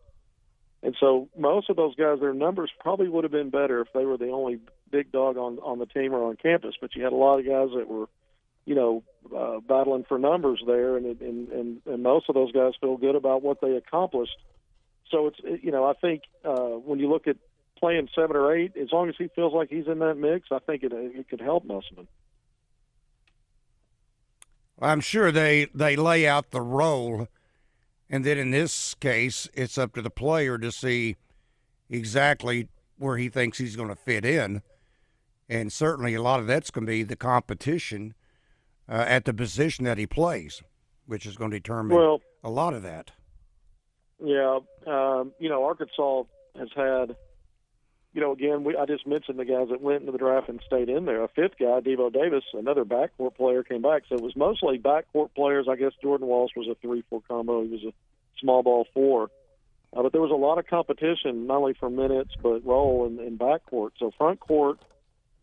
And 0.81 0.95
so 0.99 1.29
most 1.37 1.69
of 1.69 1.77
those 1.77 1.95
guys, 1.95 2.19
their 2.19 2.33
numbers 2.33 2.69
probably 2.79 3.07
would 3.07 3.23
have 3.23 3.31
been 3.31 3.49
better 3.49 3.79
if 3.81 3.87
they 3.93 4.05
were 4.05 4.17
the 4.17 4.31
only 4.31 4.59
big 4.91 5.11
dog 5.11 5.37
on 5.37 5.59
on 5.59 5.79
the 5.79 5.85
team 5.85 6.13
or 6.13 6.27
on 6.27 6.35
campus. 6.35 6.75
But 6.79 6.95
you 6.95 7.03
had 7.03 7.13
a 7.13 7.15
lot 7.15 7.39
of 7.39 7.45
guys 7.45 7.69
that 7.75 7.87
were, 7.87 8.07
you 8.65 8.75
know, 8.75 9.03
uh, 9.35 9.59
battling 9.59 10.05
for 10.07 10.17
numbers 10.17 10.61
there, 10.65 10.97
and, 10.97 11.05
and 11.21 11.49
and 11.49 11.81
and 11.85 12.03
most 12.03 12.29
of 12.29 12.35
those 12.35 12.51
guys 12.51 12.73
feel 12.79 12.97
good 12.97 13.15
about 13.15 13.41
what 13.41 13.61
they 13.61 13.75
accomplished. 13.75 14.37
So 15.09 15.27
it's 15.27 15.39
it- 15.43 15.63
you 15.63 15.71
know 15.71 15.85
I 15.85 15.93
think 15.93 16.23
uh, 16.43 16.77
when 16.85 16.99
you 16.99 17.09
look 17.09 17.27
at 17.27 17.37
playing 17.77 18.09
seven 18.15 18.35
or 18.35 18.55
eight, 18.55 18.77
as 18.77 18.91
long 18.91 19.09
as 19.09 19.15
he 19.17 19.27
feels 19.35 19.53
like 19.53 19.69
he's 19.69 19.87
in 19.87 19.99
that 19.99 20.15
mix, 20.15 20.47
I 20.51 20.59
think 20.59 20.83
it 20.83 20.91
it 20.93 21.29
could 21.29 21.41
help 21.41 21.65
Musselman. 21.65 22.07
I'm 24.81 25.01
sure 25.01 25.31
they 25.31 25.67
they 25.73 25.95
lay 25.95 26.27
out 26.27 26.51
the 26.51 26.61
role, 26.61 27.27
and 28.09 28.25
then 28.25 28.37
in 28.37 28.51
this 28.51 28.93
case, 28.95 29.47
it's 29.53 29.77
up 29.77 29.93
to 29.95 30.01
the 30.01 30.09
player 30.09 30.57
to 30.57 30.71
see 30.71 31.15
exactly 31.89 32.69
where 32.97 33.17
he 33.17 33.29
thinks 33.29 33.57
he's 33.57 33.75
going 33.75 33.89
to 33.89 33.95
fit 33.95 34.25
in. 34.25 34.61
And 35.49 35.71
certainly 35.71 36.13
a 36.15 36.21
lot 36.21 36.39
of 36.39 36.47
that's 36.47 36.71
going 36.71 36.85
to 36.85 36.91
be 36.91 37.03
the 37.03 37.15
competition 37.15 38.15
uh, 38.89 39.05
at 39.07 39.25
the 39.25 39.33
position 39.33 39.85
that 39.85 39.97
he 39.97 40.05
plays, 40.07 40.61
which 41.05 41.25
is 41.25 41.35
going 41.35 41.51
to 41.51 41.59
determine 41.59 41.97
Well- 41.97 42.21
a 42.43 42.49
lot 42.49 42.73
of 42.73 42.83
that. 42.83 43.11
Yeah, 44.23 44.59
um, 44.87 45.33
you 45.39 45.49
know, 45.49 45.65
Arkansas 45.65 46.23
has 46.57 46.69
had, 46.75 47.15
you 48.13 48.21
know, 48.21 48.31
again, 48.31 48.63
we 48.63 48.77
I 48.77 48.85
just 48.85 49.05
mentioned 49.05 49.37
the 49.37 49.45
guys 49.45 49.67
that 49.69 49.81
went 49.81 50.01
into 50.01 50.11
the 50.13 50.17
draft 50.17 50.47
and 50.47 50.61
stayed 50.65 50.87
in 50.87 51.05
there. 51.05 51.23
A 51.23 51.27
fifth 51.27 51.57
guy, 51.59 51.81
Devo 51.81 52.11
Davis, 52.13 52.43
another 52.53 52.85
backcourt 52.85 53.35
player, 53.35 53.63
came 53.63 53.81
back. 53.81 54.03
So 54.07 54.15
it 54.15 54.21
was 54.21 54.35
mostly 54.35 54.77
backcourt 54.79 55.33
players. 55.35 55.67
I 55.69 55.75
guess 55.75 55.91
Jordan 56.01 56.27
Walsh 56.27 56.51
was 56.55 56.67
a 56.69 56.75
three-four 56.75 57.21
combo. 57.27 57.63
He 57.63 57.69
was 57.69 57.83
a 57.83 57.93
small 58.39 58.63
ball 58.63 58.87
four. 58.93 59.29
Uh, 59.95 60.03
but 60.03 60.11
there 60.11 60.21
was 60.21 60.31
a 60.31 60.35
lot 60.35 60.57
of 60.57 60.67
competition, 60.67 61.47
not 61.47 61.57
only 61.57 61.73
for 61.73 61.89
minutes 61.89 62.31
but 62.41 62.65
role 62.65 63.05
and, 63.05 63.19
and 63.19 63.37
backcourt. 63.37 63.91
So 63.99 64.11
front 64.17 64.39
court, 64.39 64.79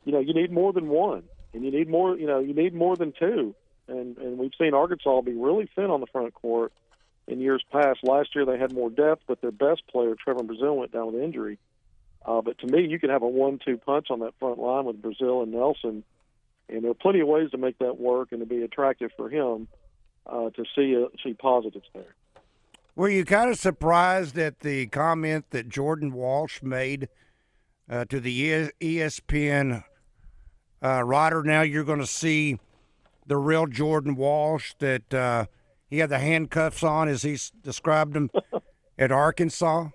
you 0.05 0.13
know, 0.13 0.21
you 0.21 0.33
need 0.33 0.51
more 0.51 0.73
than 0.73 0.89
one, 0.89 1.25
and 1.53 1.65
you 1.65 1.71
need 1.71 1.89
more. 1.89 2.17
You 2.17 2.27
know, 2.27 2.39
you 2.39 2.55
need 2.55 2.75
more 2.75 2.97
than 2.97 3.13
two. 3.19 3.55
And 3.89 4.17
and 4.19 4.39
we've 4.39 4.53
seen 4.59 4.75
Arkansas 4.75 5.21
be 5.23 5.33
really 5.33 5.69
thin 5.75 5.91
on 5.91 6.01
the 6.01 6.07
front 6.07 6.35
court 6.35 6.73
in 7.27 7.41
years 7.41 7.65
past. 7.71 8.01
Last 8.03 8.35
year 8.35 8.45
they 8.45 8.59
had 8.59 8.73
more 8.73 8.91
depth, 8.91 9.23
but 9.27 9.41
their 9.41 9.51
best 9.51 9.83
player, 9.89 10.15
Trevon 10.15 10.47
Brazile, 10.47 10.77
went 10.77 10.93
down 10.93 11.13
with 11.13 11.23
injury. 11.23 11.59
Uh, 12.25 12.43
but 12.43 12.59
to 12.59 12.67
me, 12.67 12.87
you 12.87 12.99
can 12.99 13.09
have 13.09 13.23
a 13.23 13.29
one-two 13.29 13.79
punch 13.79 14.09
on 14.11 14.21
that 14.21 14.35
front 14.39 14.59
line 14.59 14.85
with 14.85 15.01
Brazile 15.01 15.43
and 15.43 15.53
Nelson, 15.53 16.05
and 16.69 16.85
there 16.85 16.91
are 16.91 16.95
plenty 16.95 17.21
of 17.21 17.29
ways 17.29 17.51
to 17.53 17.59
make 17.59 17.79
that 17.79 17.99
work 17.99 18.29
and 18.31 18.41
to 18.41 18.47
be 18.47 18.63
attractive 18.63 19.11
for 19.17 19.31
him 19.31 19.69
uh, 20.27 20.51
to 20.51 20.65
see 20.75 20.97
uh, 20.97 21.09
see 21.25 21.35
positives 21.35 21.87
there. 21.95 22.15
Were 22.95 23.09
you 23.09 23.25
kind 23.25 23.51
of 23.51 23.59
surprised 23.59 24.37
at 24.39 24.61
the 24.61 24.87
comment 24.89 25.47
that 25.51 25.69
Jordan 25.69 26.13
Walsh 26.13 26.63
made 26.63 27.09
uh, 27.89 28.05
to 28.07 28.21
the 28.21 28.71
ESPN 28.81 29.85
uh? 30.83 31.43
Now 31.45 31.63
you're 31.63 31.85
going 31.85 32.01
to 32.01 32.07
see 32.07 32.59
the 33.27 33.37
real 33.37 33.67
Jordan 33.67 34.17
Walsh 34.17 34.75
that 34.79 35.15
uh, 35.15 35.47
he 35.89 35.99
had 35.99 36.11
the 36.11 36.19
handcuffs 36.19 36.83
on, 36.83 37.09
as 37.09 37.23
he 37.23 37.39
described 37.63 38.17
him 38.17 38.31
at 38.99 39.13
Arkansas. 39.13 39.89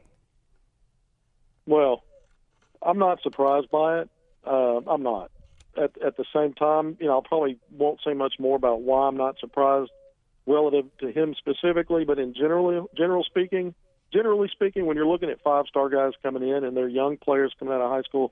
Well, 1.65 2.03
I'm 2.81 2.99
not 2.99 3.21
surprised 3.21 3.69
by 3.69 4.01
it. 4.01 4.09
Uh, 4.45 4.81
I'm 4.87 5.03
not. 5.03 5.31
At 5.77 6.01
at 6.01 6.15
the 6.15 6.25
same 6.33 6.53
time, 6.53 6.97
you 6.99 7.07
know, 7.07 7.19
I 7.19 7.27
probably 7.27 7.57
won't 7.71 7.99
say 8.05 8.13
much 8.13 8.35
more 8.39 8.55
about 8.55 8.81
why 8.81 9.07
I'm 9.07 9.17
not 9.17 9.39
surprised 9.39 9.91
relative 10.45 10.85
to 10.99 11.11
him 11.11 11.35
specifically, 11.37 12.05
but 12.05 12.19
in 12.19 12.33
generally 12.33 12.85
general 12.95 13.23
speaking, 13.23 13.73
generally 14.13 14.49
speaking, 14.51 14.85
when 14.85 14.95
you're 14.95 15.07
looking 15.07 15.29
at 15.29 15.41
five 15.41 15.65
star 15.67 15.89
guys 15.89 16.13
coming 16.23 16.47
in 16.47 16.63
and 16.63 16.77
they're 16.77 16.87
young 16.87 17.17
players 17.17 17.53
coming 17.59 17.73
out 17.73 17.81
of 17.81 17.89
high 17.91 18.03
school, 18.03 18.31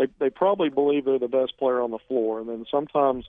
they 0.00 0.06
they 0.18 0.30
probably 0.30 0.70
believe 0.70 1.04
they're 1.04 1.18
the 1.18 1.28
best 1.28 1.58
player 1.58 1.80
on 1.80 1.90
the 1.90 1.98
floor, 2.08 2.40
and 2.40 2.48
then 2.48 2.64
sometimes 2.70 3.26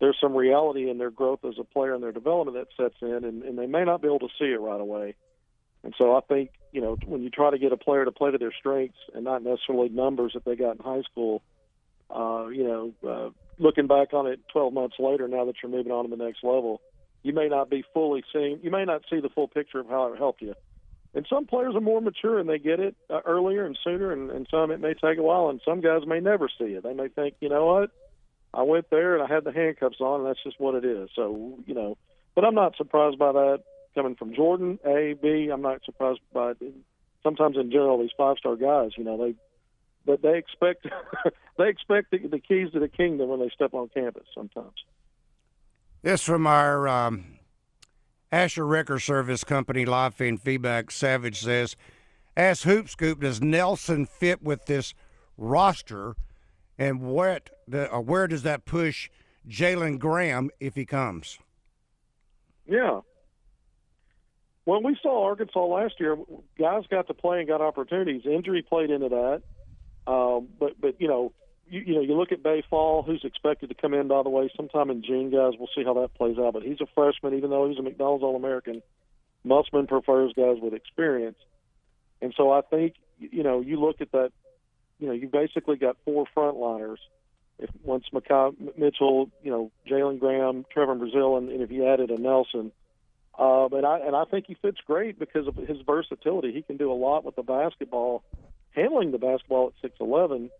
there's 0.00 0.16
some 0.20 0.34
reality 0.34 0.88
in 0.88 0.98
their 0.98 1.10
growth 1.10 1.44
as 1.44 1.54
a 1.60 1.64
player 1.64 1.94
and 1.94 2.02
their 2.02 2.12
development 2.12 2.56
that 2.56 2.82
sets 2.82 2.96
in, 3.02 3.24
and, 3.24 3.42
and 3.42 3.58
they 3.58 3.66
may 3.66 3.84
not 3.84 4.02
be 4.02 4.08
able 4.08 4.18
to 4.20 4.28
see 4.38 4.46
it 4.46 4.60
right 4.60 4.80
away. 4.80 5.14
And 5.84 5.94
so 5.98 6.16
I 6.16 6.20
think, 6.20 6.50
you 6.72 6.80
know, 6.80 6.96
when 7.06 7.22
you 7.22 7.30
try 7.30 7.50
to 7.50 7.58
get 7.58 7.72
a 7.72 7.76
player 7.76 8.04
to 8.04 8.12
play 8.12 8.30
to 8.30 8.38
their 8.38 8.52
strengths 8.52 8.98
and 9.14 9.24
not 9.24 9.42
necessarily 9.42 9.88
numbers 9.88 10.32
that 10.34 10.44
they 10.44 10.56
got 10.56 10.76
in 10.76 10.82
high 10.82 11.02
school, 11.02 11.42
uh, 12.10 12.46
you 12.48 12.64
know, 12.64 12.92
uh, 13.08 13.30
looking 13.58 13.86
back 13.86 14.12
on 14.12 14.26
it 14.26 14.40
12 14.52 14.72
months 14.72 14.96
later, 14.98 15.28
now 15.28 15.44
that 15.44 15.56
you're 15.62 15.72
moving 15.72 15.92
on 15.92 16.08
to 16.08 16.16
the 16.16 16.22
next 16.22 16.42
level, 16.42 16.80
you 17.22 17.32
may 17.32 17.48
not 17.48 17.70
be 17.70 17.84
fully 17.94 18.22
seeing, 18.32 18.60
you 18.62 18.70
may 18.70 18.84
not 18.84 19.02
see 19.10 19.20
the 19.20 19.28
full 19.28 19.48
picture 19.48 19.80
of 19.80 19.88
how 19.88 20.12
it 20.12 20.18
helped 20.18 20.42
you. 20.42 20.54
And 21.14 21.26
some 21.28 21.46
players 21.46 21.74
are 21.74 21.80
more 21.80 22.00
mature 22.00 22.38
and 22.38 22.48
they 22.48 22.58
get 22.58 22.80
it 22.80 22.96
uh, 23.10 23.20
earlier 23.26 23.66
and 23.66 23.78
sooner, 23.84 24.12
and, 24.12 24.30
and 24.30 24.46
some 24.50 24.70
it 24.70 24.80
may 24.80 24.94
take 24.94 25.18
a 25.18 25.22
while, 25.22 25.48
and 25.48 25.60
some 25.64 25.80
guys 25.80 26.06
may 26.06 26.20
never 26.20 26.48
see 26.58 26.72
it. 26.72 26.82
They 26.82 26.94
may 26.94 27.08
think, 27.08 27.34
you 27.40 27.50
know 27.50 27.66
what, 27.66 27.90
I 28.54 28.62
went 28.62 28.88
there 28.90 29.14
and 29.14 29.22
I 29.22 29.32
had 29.32 29.44
the 29.44 29.52
handcuffs 29.52 30.00
on, 30.00 30.20
and 30.20 30.28
that's 30.28 30.42
just 30.42 30.58
what 30.58 30.74
it 30.74 30.84
is. 30.84 31.10
So, 31.14 31.58
you 31.66 31.74
know, 31.74 31.98
but 32.34 32.44
I'm 32.44 32.54
not 32.54 32.76
surprised 32.76 33.18
by 33.18 33.32
that 33.32 33.62
coming 33.94 34.14
from 34.14 34.34
Jordan. 34.34 34.78
A, 34.86 35.14
B, 35.20 35.50
I'm 35.52 35.62
not 35.62 35.84
surprised 35.84 36.20
by 36.32 36.52
it. 36.52 36.74
Sometimes 37.22 37.56
in 37.56 37.70
general, 37.70 38.00
these 38.00 38.10
five 38.16 38.36
star 38.38 38.56
guys, 38.56 38.92
you 38.96 39.04
know, 39.04 39.18
they 39.18 39.34
but 40.04 40.22
they 40.22 40.36
expect 40.38 40.86
they 41.58 41.68
expect 41.68 42.10
the, 42.10 42.18
the 42.26 42.38
keys 42.38 42.72
to 42.72 42.80
the 42.80 42.88
kingdom 42.88 43.28
when 43.28 43.40
they 43.40 43.50
step 43.54 43.74
on 43.74 43.88
campus. 43.88 44.24
Sometimes. 44.34 44.72
This 46.02 46.22
from 46.22 46.46
our 46.46 46.88
um, 46.88 47.38
Asher 48.32 48.66
Record 48.66 49.00
Service 49.00 49.44
Company 49.44 49.84
live 49.84 50.14
feed 50.14 50.40
feedback. 50.40 50.90
Savage 50.90 51.38
says, 51.38 51.76
"Ask 52.34 52.64
Hoop 52.64 52.88
Scoop, 52.88 53.20
does 53.20 53.42
Nelson 53.42 54.06
fit 54.06 54.42
with 54.42 54.64
this 54.64 54.94
roster, 55.36 56.16
and 56.78 57.02
what 57.02 57.50
the, 57.68 57.86
where 57.88 58.26
does 58.26 58.42
that 58.44 58.64
push 58.64 59.10
Jalen 59.46 59.98
Graham 59.98 60.48
if 60.58 60.74
he 60.74 60.86
comes?" 60.86 61.38
Yeah. 62.66 63.00
When 64.64 64.82
we 64.82 64.96
saw 65.02 65.24
Arkansas 65.26 65.66
last 65.66 66.00
year, 66.00 66.16
guys 66.58 66.84
got 66.88 67.08
to 67.08 67.14
play 67.14 67.40
and 67.40 67.48
got 67.48 67.60
opportunities. 67.60 68.22
Injury 68.24 68.62
played 68.62 68.90
into 68.90 69.10
that, 69.10 69.42
um, 70.10 70.48
but 70.58 70.80
but 70.80 70.98
you 70.98 71.08
know 71.08 71.32
you, 71.72 71.80
you 71.86 71.94
know 71.94 72.02
you 72.02 72.14
look 72.14 72.32
at 72.32 72.42
Baye 72.42 72.62
Fall, 72.68 73.02
who's 73.02 73.24
expected 73.24 73.70
to 73.70 73.74
come 73.74 73.94
in 73.94 74.06
by 74.06 74.22
the 74.22 74.28
way 74.28 74.50
sometime 74.54 74.90
in 74.90 75.02
June. 75.02 75.30
Guys, 75.30 75.54
we'll 75.58 75.70
see 75.74 75.82
how 75.84 75.94
that 75.94 76.14
plays 76.14 76.36
out. 76.38 76.52
But 76.52 76.62
he's 76.62 76.80
a 76.80 76.86
freshman, 76.94 77.34
even 77.34 77.50
though 77.50 77.68
he's 77.68 77.78
a 77.78 77.82
McDonald's 77.82 78.22
All 78.22 78.36
American. 78.36 78.82
Musselman 79.44 79.88
prefers 79.88 80.32
guys 80.36 80.58
with 80.62 80.74
experience, 80.74 81.38
and 82.20 82.32
so 82.36 82.52
I 82.52 82.60
think 82.60 82.94
you 83.18 83.42
know 83.42 83.60
you 83.60 83.80
look 83.80 84.00
at 84.00 84.12
that. 84.12 84.30
You 85.00 85.08
know 85.08 85.14
you 85.14 85.28
basically 85.28 85.76
got 85.76 85.96
four 86.04 86.26
frontliners. 86.36 86.98
If 87.58 87.70
once 87.82 88.04
Makai 88.12 88.54
Mitchell, 88.76 89.30
you 89.42 89.50
know 89.50 89.70
Jalen 89.88 90.20
Graham, 90.20 90.64
Trevon 90.76 91.00
Brazile, 91.00 91.38
and, 91.38 91.48
and 91.48 91.62
if 91.62 91.70
you 91.70 91.88
added 91.88 92.10
a 92.10 92.20
Nelson. 92.20 92.70
Uh, 93.36 93.68
but 93.68 93.84
I 93.84 93.98
and 94.00 94.14
I 94.14 94.24
think 94.24 94.44
he 94.46 94.54
fits 94.60 94.78
great 94.86 95.18
because 95.18 95.48
of 95.48 95.56
his 95.56 95.78
versatility. 95.86 96.52
He 96.52 96.62
can 96.62 96.76
do 96.76 96.92
a 96.92 96.94
lot 96.94 97.24
with 97.24 97.34
the 97.34 97.42
basketball, 97.42 98.22
handling 98.72 99.10
the 99.10 99.18
basketball 99.18 99.68
at 99.68 99.72
six 99.80 99.96
eleven, 100.00 100.50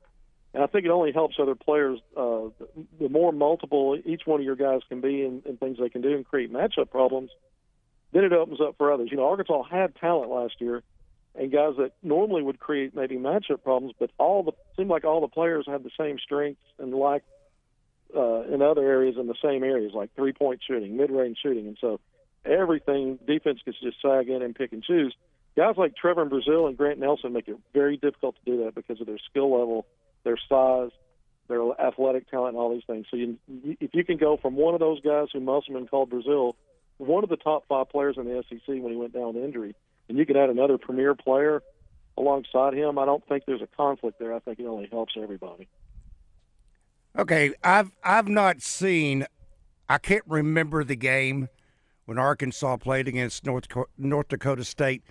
and 0.55 0.63
I 0.63 0.67
think 0.67 0.85
it 0.85 0.91
only 0.91 1.13
helps 1.13 1.37
other 1.41 1.55
players. 1.55 1.99
Uh, 2.17 2.49
the 3.01 3.09
more 3.09 3.33
multiple 3.33 3.99
each 4.05 4.23
one 4.27 4.41
of 4.41 4.45
your 4.45 4.57
guys 4.57 4.81
can 4.89 5.01
be 5.01 5.23
and, 5.23 5.59
things 5.59 5.79
they 5.79 5.89
can 5.89 6.03
do 6.03 6.15
and 6.15 6.27
create 6.27 6.53
matchup 6.53 6.91
problems, 6.91 7.31
then 8.13 8.25
it 8.25 8.33
opens 8.33 8.61
up 8.61 8.77
for 8.77 8.93
others. 8.93 9.09
You 9.11 9.17
know, 9.17 9.29
Arkansas 9.29 9.63
had 9.65 9.97
talent 9.97 10.31
last 10.31 10.55
year, 10.59 10.83
and 11.35 11.51
guys 11.51 11.75
that 11.79 11.93
normally 12.03 12.43
would 12.43 12.59
create 12.59 12.95
maybe 12.95 13.17
matchup 13.17 13.63
problems, 13.63 13.95
but 13.99 14.11
all 14.19 14.43
the 14.43 14.53
seemed 14.77 14.91
like 14.91 15.05
all 15.05 15.21
the 15.21 15.29
players 15.29 15.65
had 15.67 15.83
the 15.83 15.91
same 15.99 16.19
strengths 16.19 16.63
and 16.79 16.95
lack 16.95 17.23
uh, 18.15 18.43
in 18.43 18.61
other 18.61 18.83
areas 18.83 19.17
in 19.19 19.27
the 19.27 19.35
same 19.43 19.65
areas, 19.65 19.93
like 19.95 20.15
three 20.15 20.33
point 20.33 20.61
shooting, 20.67 20.97
mid 20.97 21.11
range 21.11 21.39
shooting, 21.43 21.67
and 21.67 21.79
so 21.81 21.99
everything 22.45 23.19
defense 23.27 23.61
gets 23.65 23.81
just 23.81 24.03
sag 24.03 24.29
in 24.29 24.43
and 24.43 24.55
pick 24.55 24.73
and 24.73 24.83
choose. 24.83 25.15
Guys 25.57 25.77
like 25.77 25.95
Trevon 26.03 26.29
Brazile 26.29 26.67
and 26.67 26.77
Grant 26.77 26.99
Nelson 26.99 27.33
make 27.33 27.49
it 27.49 27.59
very 27.73 27.97
difficult 27.97 28.37
to 28.37 28.51
do 28.51 28.65
that 28.65 28.75
because 28.75 29.01
of 29.01 29.07
their 29.07 29.19
skill 29.31 29.59
level, 29.59 29.87
their 30.25 30.39
size, 30.49 30.91
their 31.49 31.63
athletic 31.81 32.31
talent, 32.31 32.55
and 32.55 32.59
all 32.59 32.73
these 32.73 32.85
things. 32.87 33.07
So 33.11 33.17
you, 33.17 33.39
if 33.81 33.91
you 33.95 34.05
can 34.05 34.17
go 34.17 34.37
from 34.37 34.57
one 34.57 34.75
of 34.75 34.81
those 34.81 35.01
guys 35.01 35.29
who 35.33 35.41
Musselman 35.41 35.87
called 35.89 36.11
Brazile, 36.11 36.55
one 36.99 37.25
of 37.25 37.31
the 37.31 37.37
top 37.37 37.65
five 37.69 37.89
players 37.89 38.17
in 38.17 38.25
the 38.25 38.43
SEC 38.49 38.61
when 38.67 38.91
he 38.91 38.97
went 38.97 39.13
down 39.13 39.35
with 39.35 39.45
injury, 39.45 39.75
and 40.09 40.19
you 40.19 40.27
can 40.27 40.37
add 40.37 40.51
another 40.51 40.79
premier 40.79 41.15
player 41.15 41.63
alongside 42.17 42.75
him, 42.75 42.99
I 42.99 43.05
don't 43.05 43.27
think 43.27 43.45
there's 43.47 43.63
a 43.63 43.69
conflict 43.77 44.19
there. 44.19 44.35
I 44.35 44.39
think 44.41 44.59
it 44.59 44.67
only 44.67 44.89
helps 44.91 45.15
everybody. 45.21 45.69
Okay, 47.19 47.53
I've 47.63 47.91
I've 48.03 48.29
not 48.29 48.63
seen. 48.63 49.27
I 49.89 49.99
can't 49.99 50.25
remember 50.27 50.85
the 50.85 50.97
game 50.97 51.49
when 52.07 52.19
Arkansas 52.19 52.77
played 52.79 53.09
against 53.09 53.45
North 53.45 53.67
North 53.99 54.29
Dakota 54.29 54.65
State. 54.65 55.03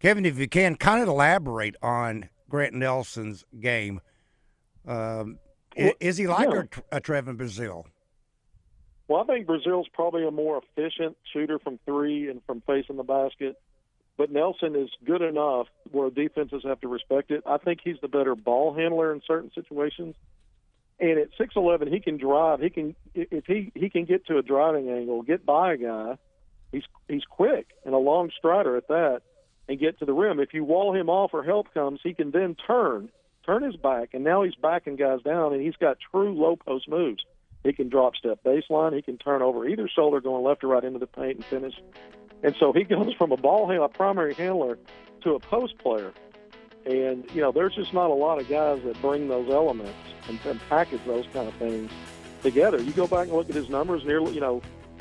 Kevin, 0.00 0.26
if 0.26 0.38
you 0.38 0.48
can, 0.48 0.76
kind 0.76 1.02
of 1.02 1.08
elaborate 1.08 1.76
on 1.82 2.28
Grant 2.48 2.74
Nelson's 2.74 3.44
game. 3.58 4.00
Um, 4.86 5.38
Well, 5.76 5.92
is 6.00 6.16
he 6.16 6.26
like 6.26 6.48
yeah. 6.50 6.62
a, 6.92 6.96
a 6.96 7.00
Trevon 7.00 7.36
Brazile? 7.36 7.84
Well, 9.08 9.20
I 9.22 9.24
think 9.26 9.46
Brazile's 9.46 9.88
probably 9.92 10.26
a 10.26 10.30
more 10.30 10.62
efficient 10.62 11.16
shooter 11.32 11.58
from 11.58 11.78
three 11.84 12.30
and 12.30 12.40
from 12.46 12.62
facing 12.66 12.96
the 12.96 13.02
basket. 13.02 13.60
But 14.16 14.30
Nelson 14.30 14.76
is 14.76 14.90
good 15.04 15.22
enough 15.22 15.66
where 15.90 16.08
defenses 16.08 16.62
have 16.64 16.80
to 16.82 16.88
respect 16.88 17.30
it. 17.30 17.42
I 17.44 17.58
think 17.58 17.80
he's 17.82 17.96
the 18.00 18.08
better 18.08 18.34
ball 18.36 18.72
handler 18.72 19.12
in 19.12 19.20
certain 19.26 19.50
situations. 19.52 20.14
And 21.00 21.18
at 21.18 21.28
six 21.36 21.56
eleven, 21.56 21.92
he 21.92 21.98
can 21.98 22.16
drive. 22.16 22.60
He 22.60 22.70
can 22.70 22.94
if 23.14 23.44
he 23.46 23.72
he 23.74 23.90
can 23.90 24.04
get 24.04 24.26
to 24.26 24.38
a 24.38 24.42
driving 24.42 24.88
angle, 24.88 25.22
get 25.22 25.44
by 25.44 25.72
a 25.72 25.76
guy. 25.76 26.16
He's 26.70 26.84
he's 27.08 27.24
quick 27.24 27.66
and 27.84 27.94
a 27.94 27.98
long 27.98 28.30
strider 28.38 28.76
at 28.76 28.86
that, 28.88 29.22
and 29.68 29.78
get 29.80 29.98
to 29.98 30.04
the 30.04 30.12
rim. 30.12 30.38
If 30.38 30.54
you 30.54 30.62
wall 30.62 30.94
him 30.94 31.10
off 31.10 31.34
or 31.34 31.42
help 31.42 31.74
comes, 31.74 31.98
he 32.04 32.14
can 32.14 32.30
then 32.30 32.54
turn 32.54 33.10
turn 33.44 33.62
his 33.62 33.76
back, 33.76 34.10
and 34.14 34.24
now 34.24 34.42
he's 34.42 34.54
backing 34.54 34.96
guys 34.96 35.20
down, 35.22 35.52
and 35.52 35.62
he's 35.62 35.76
got 35.76 35.98
true 36.10 36.32
low 36.32 36.56
post 36.56 36.88
moves. 36.88 37.24
He 37.62 37.72
can 37.72 37.88
drop 37.88 38.14
step 38.14 38.40
baseline. 38.44 38.94
He 38.94 39.02
can 39.02 39.16
turn 39.16 39.40
over 39.40 39.66
either 39.66 39.88
shoulder, 39.88 40.20
going 40.20 40.44
left 40.44 40.62
or 40.64 40.68
right 40.68 40.84
into 40.84 40.98
the 40.98 41.06
paint 41.06 41.36
and 41.36 41.44
finish. 41.44 41.74
And 42.42 42.54
so 42.60 42.72
he 42.72 42.84
goes 42.84 43.14
from 43.14 43.32
a 43.32 43.36
ball 43.36 43.68
handler, 43.68 43.86
a 43.86 43.88
primary 43.88 44.34
handler, 44.34 44.78
to 45.22 45.34
a 45.34 45.40
post 45.40 45.78
player. 45.78 46.12
And 46.84 47.24
you 47.34 47.40
know, 47.40 47.52
there's 47.52 47.74
just 47.74 47.94
not 47.94 48.10
a 48.10 48.14
lot 48.14 48.38
of 48.38 48.48
guys 48.48 48.82
that 48.84 49.00
bring 49.00 49.28
those 49.28 49.50
elements 49.50 49.94
and, 50.28 50.38
and 50.44 50.60
package 50.68 51.00
those 51.06 51.24
kind 51.32 51.48
of 51.48 51.54
things 51.54 51.90
together. 52.42 52.80
You 52.80 52.92
go 52.92 53.06
back 53.06 53.28
and 53.28 53.32
look 53.32 53.48
at 53.48 53.54
his 53.54 53.70
numbers, 53.70 54.04
nearly 54.04 54.34
you 54.34 54.40
know, 54.40 54.60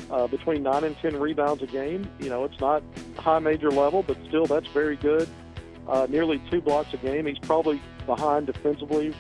uh, 0.10 0.28
between 0.28 0.64
nine 0.64 0.86
and 0.86 0.98
ten 1.00 1.20
rebounds 1.20 1.62
a 1.62 1.68
game. 1.68 2.10
You 2.20 2.30
know, 2.30 2.46
it's 2.46 2.60
not 2.62 2.82
high 3.18 3.40
major 3.40 3.70
level, 3.70 4.04
but 4.04 4.18
still 4.30 4.46
that's 4.46 4.68
very 4.68 4.96
good. 4.96 5.28
Uh, 5.88 6.08
nearly 6.10 6.42
two 6.50 6.62
blocks 6.62 6.94
a 6.94 6.98
game. 6.98 7.26
He's 7.26 7.40
probably 7.40 7.82
behind 8.06 8.48
defensively 8.48 9.14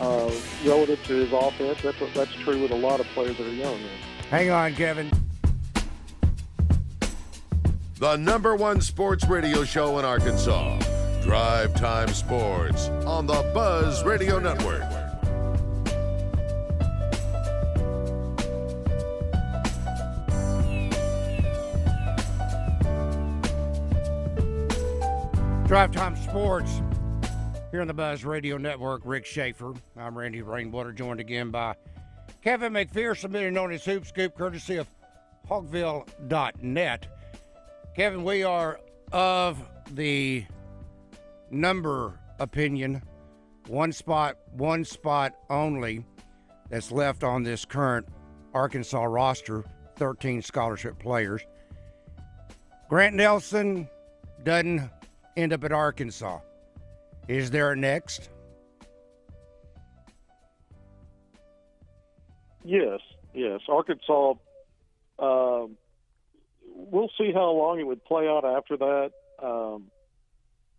uh, 0.00 0.30
relative 0.64 1.02
to 1.04 1.14
his 1.14 1.32
offense. 1.32 1.80
That's 1.82 2.14
that's 2.14 2.32
true 2.34 2.62
with 2.62 2.70
a 2.70 2.76
lot 2.76 3.00
of 3.00 3.06
players 3.08 3.36
that 3.38 3.46
are 3.46 3.52
young. 3.52 3.78
Hang 4.30 4.50
on, 4.50 4.74
Kevin. 4.74 5.10
The 7.98 8.16
number 8.16 8.56
one 8.56 8.80
sports 8.80 9.26
radio 9.26 9.64
show 9.64 9.98
in 9.98 10.04
Arkansas. 10.04 10.78
Drive 11.22 11.74
Time 11.74 12.08
Sports 12.08 12.88
on 13.06 13.26
the 13.26 13.50
Buzz 13.54 14.02
Radio 14.04 14.38
Network. 14.38 14.99
Drive 25.70 25.92
Time 25.92 26.16
Sports 26.16 26.82
here 27.70 27.80
on 27.80 27.86
the 27.86 27.94
Buzz 27.94 28.24
Radio 28.24 28.56
Network. 28.56 29.02
Rick 29.04 29.24
Schaefer. 29.24 29.72
I'm 29.96 30.18
Randy 30.18 30.42
Rainwater, 30.42 30.90
joined 30.90 31.20
again 31.20 31.52
by 31.52 31.76
Kevin 32.42 32.72
McPherson, 32.72 33.30
better 33.30 33.52
known 33.52 33.70
as 33.70 33.84
Hoop 33.84 34.04
Scoop, 34.04 34.36
courtesy 34.36 34.78
of 34.78 34.88
Hogville.net. 35.48 37.06
Kevin, 37.94 38.24
we 38.24 38.42
are 38.42 38.80
of 39.12 39.62
the 39.92 40.44
number 41.52 42.18
opinion, 42.40 43.00
one 43.68 43.92
spot, 43.92 44.38
one 44.50 44.84
spot 44.84 45.34
only 45.50 46.04
that's 46.68 46.90
left 46.90 47.22
on 47.22 47.44
this 47.44 47.64
current 47.64 48.08
Arkansas 48.54 49.04
roster, 49.04 49.64
13 49.98 50.42
scholarship 50.42 50.98
players. 50.98 51.42
Grant 52.88 53.14
Nelson 53.14 53.88
doesn't 54.42 54.90
end 55.36 55.52
up 55.52 55.64
at 55.64 55.72
Arkansas. 55.72 56.40
Is 57.28 57.50
there 57.50 57.72
a 57.72 57.76
next? 57.76 58.30
Yes, 62.64 63.00
yes. 63.34 63.60
Arkansas. 63.68 64.34
Uh, 65.18 65.66
we'll 66.74 67.10
see 67.18 67.32
how 67.32 67.50
long 67.50 67.78
it 67.78 67.86
would 67.86 68.04
play 68.04 68.26
out 68.28 68.44
after 68.44 68.76
that. 68.76 69.12
Um, 69.42 69.90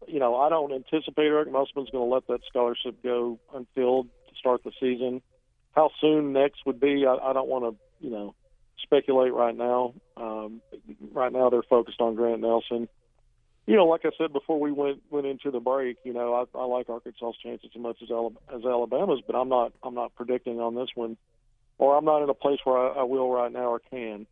you 0.08 0.20
know, 0.20 0.36
I 0.36 0.50
don't 0.50 0.72
anticipate 0.74 1.26
Eric 1.26 1.52
Musselman's 1.52 1.90
going 1.92 2.10
to 2.10 2.14
let 2.14 2.28
that 2.28 2.42
scholarship 2.48 3.02
go 3.04 3.40
unfilled 3.54 4.08
to 4.30 4.36
start 4.36 4.64
the 4.64 4.72
season. 4.80 5.22
How 5.74 5.90
soon 6.02 6.34
next 6.34 6.66
would 6.66 6.80
be, 6.80 7.06
I, 7.08 7.16
I 7.16 7.34
don't 7.34 7.48
want 7.48 7.66
to, 7.66 8.06
you 8.06 8.12
know, 8.12 8.36
speculate 8.82 9.34
right 9.34 9.56
now. 9.56 9.94
Um, 10.18 10.62
right 11.12 11.32
now, 11.32 11.50
they're 11.50 11.64
focused 11.64 12.02
on 12.02 12.16
Grant 12.16 12.42
Nelson. 12.42 12.88
You 13.72 13.78
know, 13.78 13.86
like 13.86 14.02
I 14.04 14.10
said 14.18 14.34
before 14.34 14.60
we 14.60 14.72
went 14.72 15.02
went 15.10 15.26
into 15.26 15.50
the 15.50 15.62
break, 15.62 15.96
you 16.04 16.12
know, 16.12 16.34
I, 16.34 16.58
I 16.58 16.66
like 16.66 16.90
Arkansas's 16.90 17.38
chances 17.42 17.70
as 17.74 17.82
much 17.82 17.98
as 18.02 18.10
as 18.54 18.66
Alabama's, 18.66 19.22
but 19.26 19.34
I'm 19.34 19.48
not 19.48 19.72
I'm 19.82 19.96
not 19.96 20.14
predicting 20.16 20.60
on 20.60 20.76
this 20.76 20.90
one, 20.94 21.16
or 21.78 21.96
I'm 21.96 22.04
not 22.04 22.22
in 22.22 22.30
a 22.30 22.34
place 22.34 22.60
where 22.66 22.78
I, 22.78 23.00
I 23.00 23.04
will 23.04 23.32
right 23.32 23.52
now 23.52 23.70
or 23.70 23.80
can. 23.80 24.28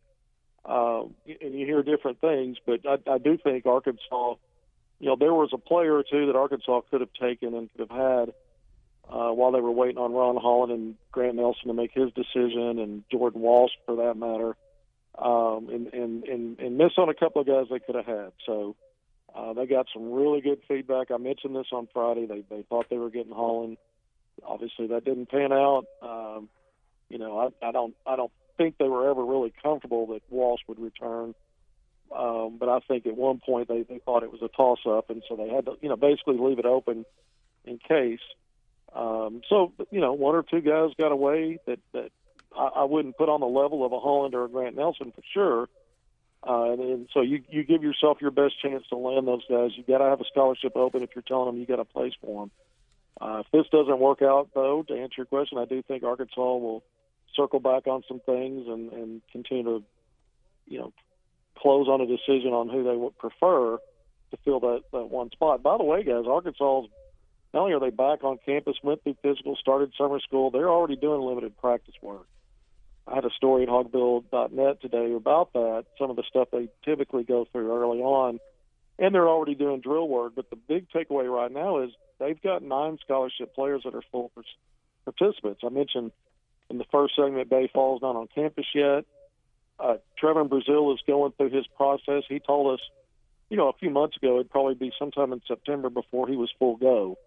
Uh, 0.62 1.04
and 1.26 1.54
you 1.54 1.64
hear 1.64 1.82
different 1.82 2.20
things, 2.20 2.58
but 2.66 2.80
I, 2.86 3.14
I 3.14 3.16
do 3.16 3.38
think 3.38 3.64
Arkansas 3.64 4.34
you 4.98 5.06
know, 5.06 5.16
there 5.18 5.32
was 5.32 5.48
a 5.54 5.58
player 5.58 5.96
or 5.96 6.04
two 6.04 6.26
that 6.26 6.36
Arkansas 6.36 6.82
could 6.90 7.00
have 7.00 7.12
taken 7.14 7.54
and 7.54 7.72
could 7.72 7.88
have 7.88 7.98
had 7.98 8.34
uh, 9.08 9.32
while 9.32 9.50
they 9.50 9.60
were 9.60 9.70
waiting 9.70 9.96
on 9.96 10.12
Ron 10.12 10.36
Holland 10.36 10.70
and 10.72 10.94
Grant 11.10 11.36
Nelson 11.36 11.68
to 11.68 11.74
make 11.74 11.92
his 11.92 12.12
decision, 12.12 12.78
and 12.78 13.02
Jordan 13.10 13.40
Walsh 13.40 13.72
for 13.86 13.96
that 13.96 14.18
matter, 14.18 14.54
um, 15.18 15.70
and, 15.70 15.86
and 15.94 16.24
and 16.24 16.58
and 16.60 16.76
miss 16.76 16.92
on 16.98 17.08
a 17.08 17.14
couple 17.14 17.40
of 17.40 17.46
guys 17.46 17.66
they 17.70 17.80
could 17.80 17.94
have 17.94 18.04
had. 18.04 18.32
So 18.44 18.76
uh, 19.34 19.52
they 19.52 19.66
got 19.66 19.86
some 19.92 20.12
really 20.12 20.40
good 20.40 20.60
feedback. 20.68 21.10
I 21.10 21.16
mentioned 21.16 21.54
this 21.56 21.68
on 21.72 21.88
Friday. 21.92 22.26
They 22.26 22.42
they 22.48 22.62
thought 22.62 22.86
they 22.90 22.98
were 22.98 23.10
getting 23.10 23.32
Holland. 23.32 23.76
Obviously, 24.44 24.88
that 24.88 25.04
didn't 25.04 25.30
pan 25.30 25.52
out. 25.52 25.84
Um, 26.02 26.48
you 27.08 27.18
know, 27.18 27.38
I, 27.38 27.66
I 27.66 27.72
don't 27.72 27.94
I 28.06 28.16
don't 28.16 28.32
think 28.56 28.76
they 28.78 28.88
were 28.88 29.10
ever 29.10 29.24
really 29.24 29.52
comfortable 29.62 30.06
that 30.08 30.22
Walsh 30.30 30.60
would 30.68 30.78
return. 30.78 31.34
Um, 32.16 32.56
but 32.58 32.68
I 32.68 32.80
think 32.80 33.06
at 33.06 33.16
one 33.16 33.40
point 33.44 33.68
they, 33.68 33.82
they 33.82 33.98
thought 33.98 34.24
it 34.24 34.32
was 34.32 34.42
a 34.42 34.48
toss 34.48 34.80
up, 34.86 35.10
and 35.10 35.22
so 35.28 35.36
they 35.36 35.48
had 35.48 35.66
to, 35.66 35.76
you 35.80 35.88
know, 35.88 35.96
basically 35.96 36.38
leave 36.38 36.58
it 36.58 36.66
open 36.66 37.04
in 37.64 37.78
case. 37.78 38.20
Um, 38.92 39.42
so, 39.48 39.72
you 39.90 40.00
know, 40.00 40.12
one 40.12 40.34
or 40.34 40.42
two 40.42 40.60
guys 40.60 40.90
got 40.98 41.12
away 41.12 41.58
that, 41.66 41.78
that 41.92 42.10
I, 42.56 42.80
I 42.80 42.84
wouldn't 42.84 43.16
put 43.16 43.28
on 43.28 43.40
the 43.40 43.46
level 43.46 43.86
of 43.86 43.92
a 43.92 44.00
Holland 44.00 44.34
or 44.34 44.44
a 44.44 44.48
Grant 44.48 44.76
Nelson 44.76 45.12
for 45.12 45.22
sure. 45.32 45.68
Uh, 46.46 46.72
and, 46.72 46.80
and 46.80 47.08
so 47.12 47.20
you 47.20 47.42
you 47.50 47.64
give 47.64 47.82
yourself 47.82 48.18
your 48.20 48.30
best 48.30 48.60
chance 48.62 48.84
to 48.88 48.96
land 48.96 49.28
those 49.28 49.44
guys. 49.48 49.70
You 49.76 49.84
got 49.84 49.98
to 49.98 50.04
have 50.04 50.20
a 50.20 50.24
scholarship 50.24 50.74
open 50.74 51.02
if 51.02 51.10
you're 51.14 51.22
telling 51.22 51.46
them 51.46 51.60
you 51.60 51.66
got 51.66 51.80
a 51.80 51.84
place 51.84 52.14
for 52.20 52.42
them. 52.42 52.50
Uh, 53.20 53.42
if 53.44 53.46
this 53.52 53.66
doesn't 53.70 53.98
work 53.98 54.22
out, 54.22 54.48
though, 54.54 54.82
to 54.88 54.94
answer 54.94 55.16
your 55.18 55.26
question, 55.26 55.58
I 55.58 55.66
do 55.66 55.82
think 55.82 56.02
Arkansas 56.02 56.40
will 56.40 56.82
circle 57.36 57.60
back 57.60 57.86
on 57.86 58.02
some 58.08 58.20
things 58.20 58.66
and, 58.66 58.90
and 58.92 59.22
continue 59.30 59.64
to, 59.64 59.84
you 60.66 60.78
know, 60.78 60.92
close 61.58 61.86
on 61.88 62.00
a 62.00 62.06
decision 62.06 62.52
on 62.52 62.70
who 62.70 62.84
they 62.84 62.96
would 62.96 63.18
prefer 63.18 63.76
to 64.30 64.36
fill 64.44 64.60
that, 64.60 64.82
that 64.92 65.10
one 65.10 65.30
spot. 65.30 65.62
By 65.62 65.76
the 65.76 65.84
way, 65.84 66.02
guys, 66.02 66.24
Arkansas 66.26 66.82
not 67.52 67.60
only 67.60 67.74
are 67.74 67.80
they 67.80 67.90
back 67.90 68.24
on 68.24 68.38
campus, 68.46 68.76
went 68.82 69.02
through 69.02 69.16
physical, 69.22 69.56
started 69.56 69.92
summer 69.98 70.20
school, 70.20 70.50
they're 70.50 70.70
already 70.70 70.96
doing 70.96 71.20
limited 71.20 71.58
practice 71.58 71.94
work. 72.00 72.26
I 73.10 73.16
had 73.16 73.24
a 73.24 73.30
story 73.30 73.64
at 73.64 73.68
hogville.net 73.68 74.80
today 74.80 75.12
about 75.12 75.52
that, 75.54 75.86
some 75.98 76.10
of 76.10 76.16
the 76.16 76.22
stuff 76.28 76.48
they 76.52 76.68
typically 76.84 77.24
go 77.24 77.46
through 77.50 77.72
early 77.72 77.98
on, 77.98 78.38
and 78.98 79.14
they're 79.14 79.28
already 79.28 79.54
doing 79.54 79.80
drill 79.80 80.08
work. 80.08 80.34
But 80.36 80.48
the 80.50 80.56
big 80.56 80.88
takeaway 80.90 81.28
right 81.28 81.50
now 81.50 81.82
is 81.82 81.90
they've 82.20 82.40
got 82.40 82.62
nine 82.62 82.98
scholarship 83.02 83.54
players 83.54 83.82
that 83.84 83.94
are 83.94 84.02
full 84.12 84.30
participants. 85.04 85.62
I 85.64 85.70
mentioned 85.70 86.12
in 86.68 86.78
the 86.78 86.84
first 86.92 87.16
segment, 87.16 87.50
Baye 87.50 87.68
Fall's 87.74 88.00
not 88.00 88.14
on 88.14 88.28
campus 88.32 88.66
yet. 88.74 89.04
Uh, 89.80 89.96
Trevon 90.22 90.48
Brazile 90.48 90.94
is 90.94 91.00
going 91.06 91.32
through 91.32 91.50
his 91.50 91.66
process. 91.76 92.22
He 92.28 92.38
told 92.38 92.74
us, 92.74 92.80
you 93.48 93.56
know, 93.56 93.68
a 93.68 93.72
few 93.72 93.90
months 93.90 94.16
ago 94.16 94.36
it'd 94.36 94.50
probably 94.50 94.74
be 94.74 94.92
sometime 94.98 95.32
in 95.32 95.40
September 95.48 95.90
before 95.90 96.28
he 96.28 96.36
was 96.36 96.52
full 96.58 96.76
go. 96.76 97.18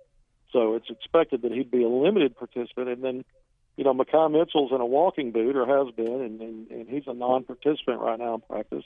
So 0.54 0.76
it's 0.76 0.90
expected 0.90 1.42
that 1.42 1.52
he'd 1.52 1.72
be 1.72 1.84
a 1.84 1.90
limited 1.90 2.38
participant. 2.38 2.88
And 2.88 3.04
then, 3.04 3.26
you 3.76 3.84
know, 3.84 3.94
Makai 3.94 4.32
Mitchell's 4.32 4.72
in 4.72 4.82
a 4.82 4.86
walking 4.86 5.32
boot 5.32 5.56
or 5.56 5.66
has 5.66 5.94
been, 5.96 6.22
and, 6.22 6.42
and, 6.42 6.72
and 6.72 6.90
he's 6.90 7.04
a 7.08 7.14
non-participant 7.14 8.00
right 8.00 8.20
now 8.20 8.36
in 8.36 8.42
practice. 8.42 8.86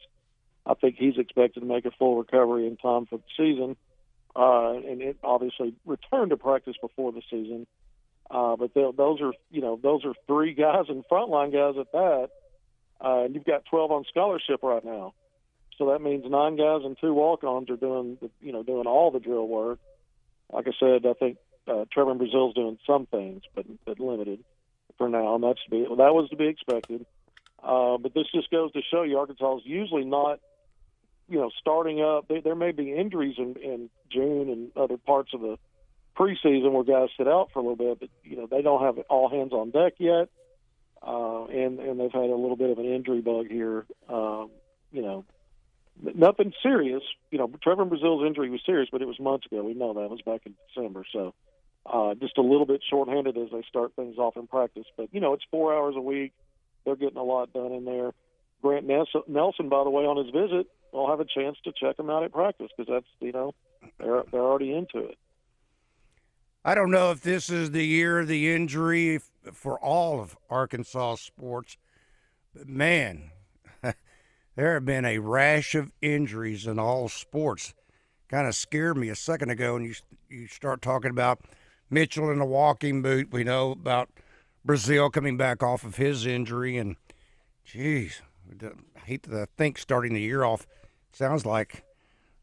I 0.65 0.73
think 0.73 0.95
he's 0.97 1.17
expected 1.17 1.61
to 1.61 1.65
make 1.65 1.85
a 1.85 1.91
full 1.91 2.17
recovery 2.17 2.67
in 2.67 2.77
time 2.77 3.05
for 3.05 3.17
the 3.17 3.23
season. 3.35 3.75
Uh, 4.35 4.73
and 4.73 5.01
it 5.01 5.17
obviously 5.23 5.73
returned 5.85 6.29
to 6.29 6.37
practice 6.37 6.75
before 6.79 7.11
the 7.11 7.21
season. 7.29 7.65
Uh, 8.29 8.55
but 8.55 8.73
those 8.73 9.21
are, 9.21 9.33
you 9.49 9.61
know, 9.61 9.79
those 9.81 10.05
are 10.05 10.13
three 10.27 10.53
guys 10.53 10.85
and 10.89 11.03
frontline 11.09 11.51
guys 11.51 11.75
at 11.79 11.91
that 11.93 12.29
uh, 13.03 13.23
and 13.23 13.35
you've 13.35 13.45
got 13.45 13.65
12 13.65 13.91
on 13.91 14.05
scholarship 14.09 14.61
right 14.63 14.83
now. 14.83 15.13
So 15.77 15.91
that 15.91 16.01
means 16.01 16.25
nine 16.27 16.55
guys 16.55 16.81
and 16.83 16.97
two 16.99 17.13
walk-ons 17.13 17.69
are 17.69 17.77
doing, 17.77 18.17
the, 18.19 18.31
you 18.41 18.51
know, 18.51 18.63
doing 18.63 18.87
all 18.87 19.11
the 19.11 19.19
drill 19.19 19.47
work. 19.47 19.79
Like 20.51 20.67
I 20.67 20.71
said, 20.79 21.05
I 21.05 21.13
think 21.13 21.37
uh, 21.67 21.85
Trevon 21.95 22.17
Brazile's 22.17 22.55
doing 22.55 22.79
some 22.87 23.05
things, 23.05 23.43
but 23.53 23.65
but 23.85 23.99
limited 23.99 24.43
for 24.97 25.09
now, 25.09 25.35
and 25.35 25.43
that's 25.43 25.63
to 25.65 25.69
be 25.69 25.83
that 25.83 26.13
was 26.13 26.29
to 26.29 26.35
be 26.35 26.47
expected. 26.47 27.05
Uh, 27.63 27.97
but 27.97 28.13
this 28.13 28.27
just 28.33 28.49
goes 28.51 28.71
to 28.73 28.81
show 28.91 29.03
you, 29.03 29.17
Arkansas 29.17 29.57
is 29.57 29.63
usually 29.65 30.05
not, 30.05 30.39
you 31.27 31.39
know, 31.39 31.49
starting 31.59 32.01
up. 32.01 32.27
There, 32.27 32.41
there 32.41 32.55
may 32.55 32.71
be 32.71 32.93
injuries 32.93 33.35
in, 33.37 33.55
in 33.57 33.89
June 34.11 34.49
and 34.49 34.77
other 34.77 34.97
parts 34.97 35.31
of 35.33 35.41
the 35.41 35.57
preseason 36.15 36.71
where 36.71 36.83
guys 36.83 37.09
sit 37.17 37.27
out 37.27 37.49
for 37.51 37.59
a 37.59 37.61
little 37.61 37.75
bit, 37.75 37.99
but 37.99 38.09
you 38.23 38.37
know 38.37 38.47
they 38.49 38.61
don't 38.61 38.83
have 38.83 38.97
all 39.09 39.29
hands 39.29 39.53
on 39.53 39.71
deck 39.71 39.93
yet 39.97 40.29
uh, 41.01 41.45
and 41.45 41.79
and 41.79 41.99
they've 41.99 42.11
had 42.11 42.29
a 42.29 42.35
little 42.35 42.55
bit 42.55 42.69
of 42.69 42.79
an 42.79 42.85
injury 42.85 43.21
bug 43.21 43.47
here. 43.49 43.85
Um, 44.09 44.49
you 44.91 45.01
know, 45.01 45.25
nothing 46.01 46.53
serious. 46.63 47.03
You 47.31 47.37
know, 47.37 47.47
Trevon 47.47 47.89
Brazile's 47.89 48.25
injury 48.25 48.49
was 48.49 48.61
serious, 48.65 48.89
but 48.91 49.01
it 49.01 49.07
was 49.07 49.19
months 49.19 49.45
ago. 49.45 49.63
We 49.63 49.73
know 49.73 49.93
that 49.93 50.01
it 50.01 50.09
was 50.09 50.21
back 50.21 50.41
in 50.45 50.55
December. 50.67 51.03
So 51.11 51.33
uh, 51.91 52.13
just 52.15 52.37
a 52.37 52.41
little 52.41 52.65
bit 52.65 52.81
shorthanded 52.89 53.37
as 53.37 53.49
they 53.51 53.63
start 53.67 53.93
things 53.95 54.17
off 54.17 54.37
in 54.37 54.47
practice. 54.47 54.85
But 54.95 55.09
you 55.11 55.19
know, 55.19 55.33
it's 55.33 55.43
four 55.49 55.75
hours 55.75 55.95
a 55.97 56.01
week. 56.01 56.33
They're 56.85 56.95
getting 56.95 57.17
a 57.17 57.23
lot 57.23 57.53
done 57.53 57.71
in 57.71 57.85
there. 57.85 58.11
Grant 58.61 58.87
Nelson, 58.87 59.69
by 59.69 59.83
the 59.83 59.89
way, 59.89 60.03
on 60.05 60.17
his 60.17 60.33
visit, 60.33 60.67
I'll 60.93 61.09
have 61.09 61.19
a 61.19 61.25
chance 61.25 61.57
to 61.63 61.71
check 61.71 61.99
him 61.99 62.09
out 62.09 62.23
at 62.23 62.31
practice 62.31 62.69
because 62.75 62.91
that's 62.91 63.07
you 63.19 63.31
know 63.31 63.53
they're 63.99 64.23
they're 64.31 64.41
already 64.41 64.73
into 64.73 64.99
it. 64.99 65.17
I 66.65 66.75
don't 66.75 66.91
know 66.91 67.11
if 67.11 67.21
this 67.21 67.49
is 67.49 67.71
the 67.71 67.85
year 67.85 68.19
of 68.19 68.27
the 68.27 68.51
injury 68.51 69.19
for 69.53 69.79
all 69.79 70.19
of 70.19 70.35
Arkansas 70.49 71.15
sports, 71.15 71.77
but 72.53 72.67
man, 72.67 73.31
there 74.55 74.73
have 74.73 74.85
been 74.85 75.05
a 75.05 75.19
rash 75.19 75.75
of 75.75 75.91
injuries 76.01 76.67
in 76.67 76.79
all 76.79 77.07
sports 77.07 77.73
kind 78.27 78.47
of 78.47 78.55
scared 78.55 78.97
me 78.97 79.09
a 79.09 79.15
second 79.15 79.49
ago, 79.49 79.75
and 79.75 79.85
you 79.85 79.93
you 80.29 80.47
start 80.47 80.81
talking 80.81 81.11
about 81.11 81.41
Mitchell 81.89 82.29
in 82.29 82.39
a 82.39 82.45
walking 82.45 83.01
boot. 83.01 83.31
We 83.31 83.43
know 83.43 83.71
about 83.71 84.09
Brazile 84.65 85.11
coming 85.11 85.37
back 85.37 85.63
off 85.63 85.83
of 85.83 85.95
his 85.95 86.25
injury, 86.25 86.77
and 86.77 86.95
geez, 87.63 88.21
I 88.61 88.99
hate 88.99 89.23
to 89.23 89.47
think 89.57 89.77
starting 89.77 90.13
the 90.13 90.21
year 90.21 90.43
off 90.43 90.67
sounds 91.11 91.45
like 91.45 91.83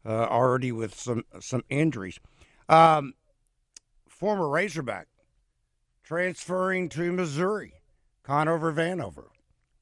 uh, 0.05 0.25
already 0.25 0.71
with 0.71 0.95
some 0.95 1.23
some 1.39 1.63
injuries. 1.69 2.19
Um, 2.67 3.13
former 4.07 4.49
Razorback 4.49 5.07
transferring 6.03 6.89
to 6.89 7.11
Missouri, 7.11 7.73
Connor 8.23 8.59
Vanover. 8.59 9.25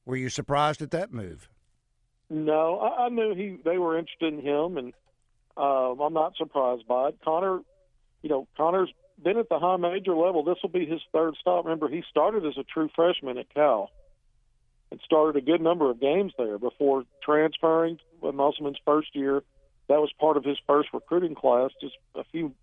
Were 0.04 0.16
you 0.16 0.28
surprised 0.28 0.82
at 0.82 0.90
that 0.90 1.12
move? 1.12 1.48
No, 2.30 2.78
I, 2.78 3.06
I 3.06 3.08
knew 3.08 3.34
he 3.34 3.58
they 3.64 3.78
were 3.78 3.98
interested 3.98 4.34
in 4.34 4.40
him, 4.40 4.76
and 4.76 4.92
um, 5.56 6.00
I'm 6.00 6.12
not 6.12 6.36
surprised 6.36 6.86
by 6.86 7.08
it. 7.08 7.18
Connor, 7.24 7.60
you 8.22 8.28
know, 8.28 8.48
Connor's 8.56 8.92
been 9.22 9.38
at 9.38 9.48
the 9.48 9.58
high 9.58 9.76
major 9.76 10.14
level. 10.14 10.44
This 10.44 10.58
will 10.62 10.70
be 10.70 10.86
his 10.86 11.00
third 11.12 11.34
stop. 11.40 11.64
Remember, 11.64 11.88
he 11.88 12.02
started 12.10 12.44
as 12.46 12.56
a 12.58 12.64
true 12.64 12.90
freshman 12.94 13.38
at 13.38 13.52
Cal 13.52 13.90
and 14.90 15.00
started 15.04 15.36
a 15.36 15.44
good 15.44 15.60
number 15.60 15.90
of 15.90 16.00
games 16.00 16.32
there 16.38 16.58
before 16.58 17.04
transferring 17.22 17.98
with 18.20 18.34
Musselman's 18.34 18.78
first 18.84 19.08
year. 19.14 19.42
That 19.88 20.00
was 20.00 20.10
part 20.18 20.36
of 20.36 20.44
his 20.44 20.56
first 20.66 20.88
recruiting 20.92 21.34
class, 21.34 21.70
just 21.80 21.96
a 22.14 22.24
few 22.24 22.54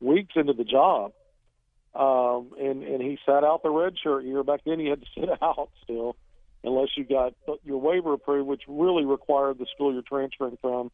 weeks 0.00 0.34
into 0.36 0.52
the 0.52 0.64
job. 0.64 1.12
Um, 1.94 2.52
and 2.58 2.84
and 2.84 3.02
he 3.02 3.18
sat 3.26 3.42
out 3.42 3.62
the 3.62 3.68
redshirt 3.68 4.24
year. 4.24 4.44
Back 4.44 4.60
then, 4.64 4.78
he 4.78 4.86
had 4.86 5.00
to 5.00 5.06
sit 5.20 5.28
out 5.42 5.70
still, 5.82 6.16
unless 6.62 6.88
you 6.96 7.04
got 7.04 7.34
your 7.64 7.78
waiver 7.78 8.12
approved, 8.12 8.48
which 8.48 8.62
really 8.68 9.04
required 9.04 9.58
the 9.58 9.66
school 9.74 9.92
you're 9.92 10.02
transferring 10.02 10.58
from 10.60 10.90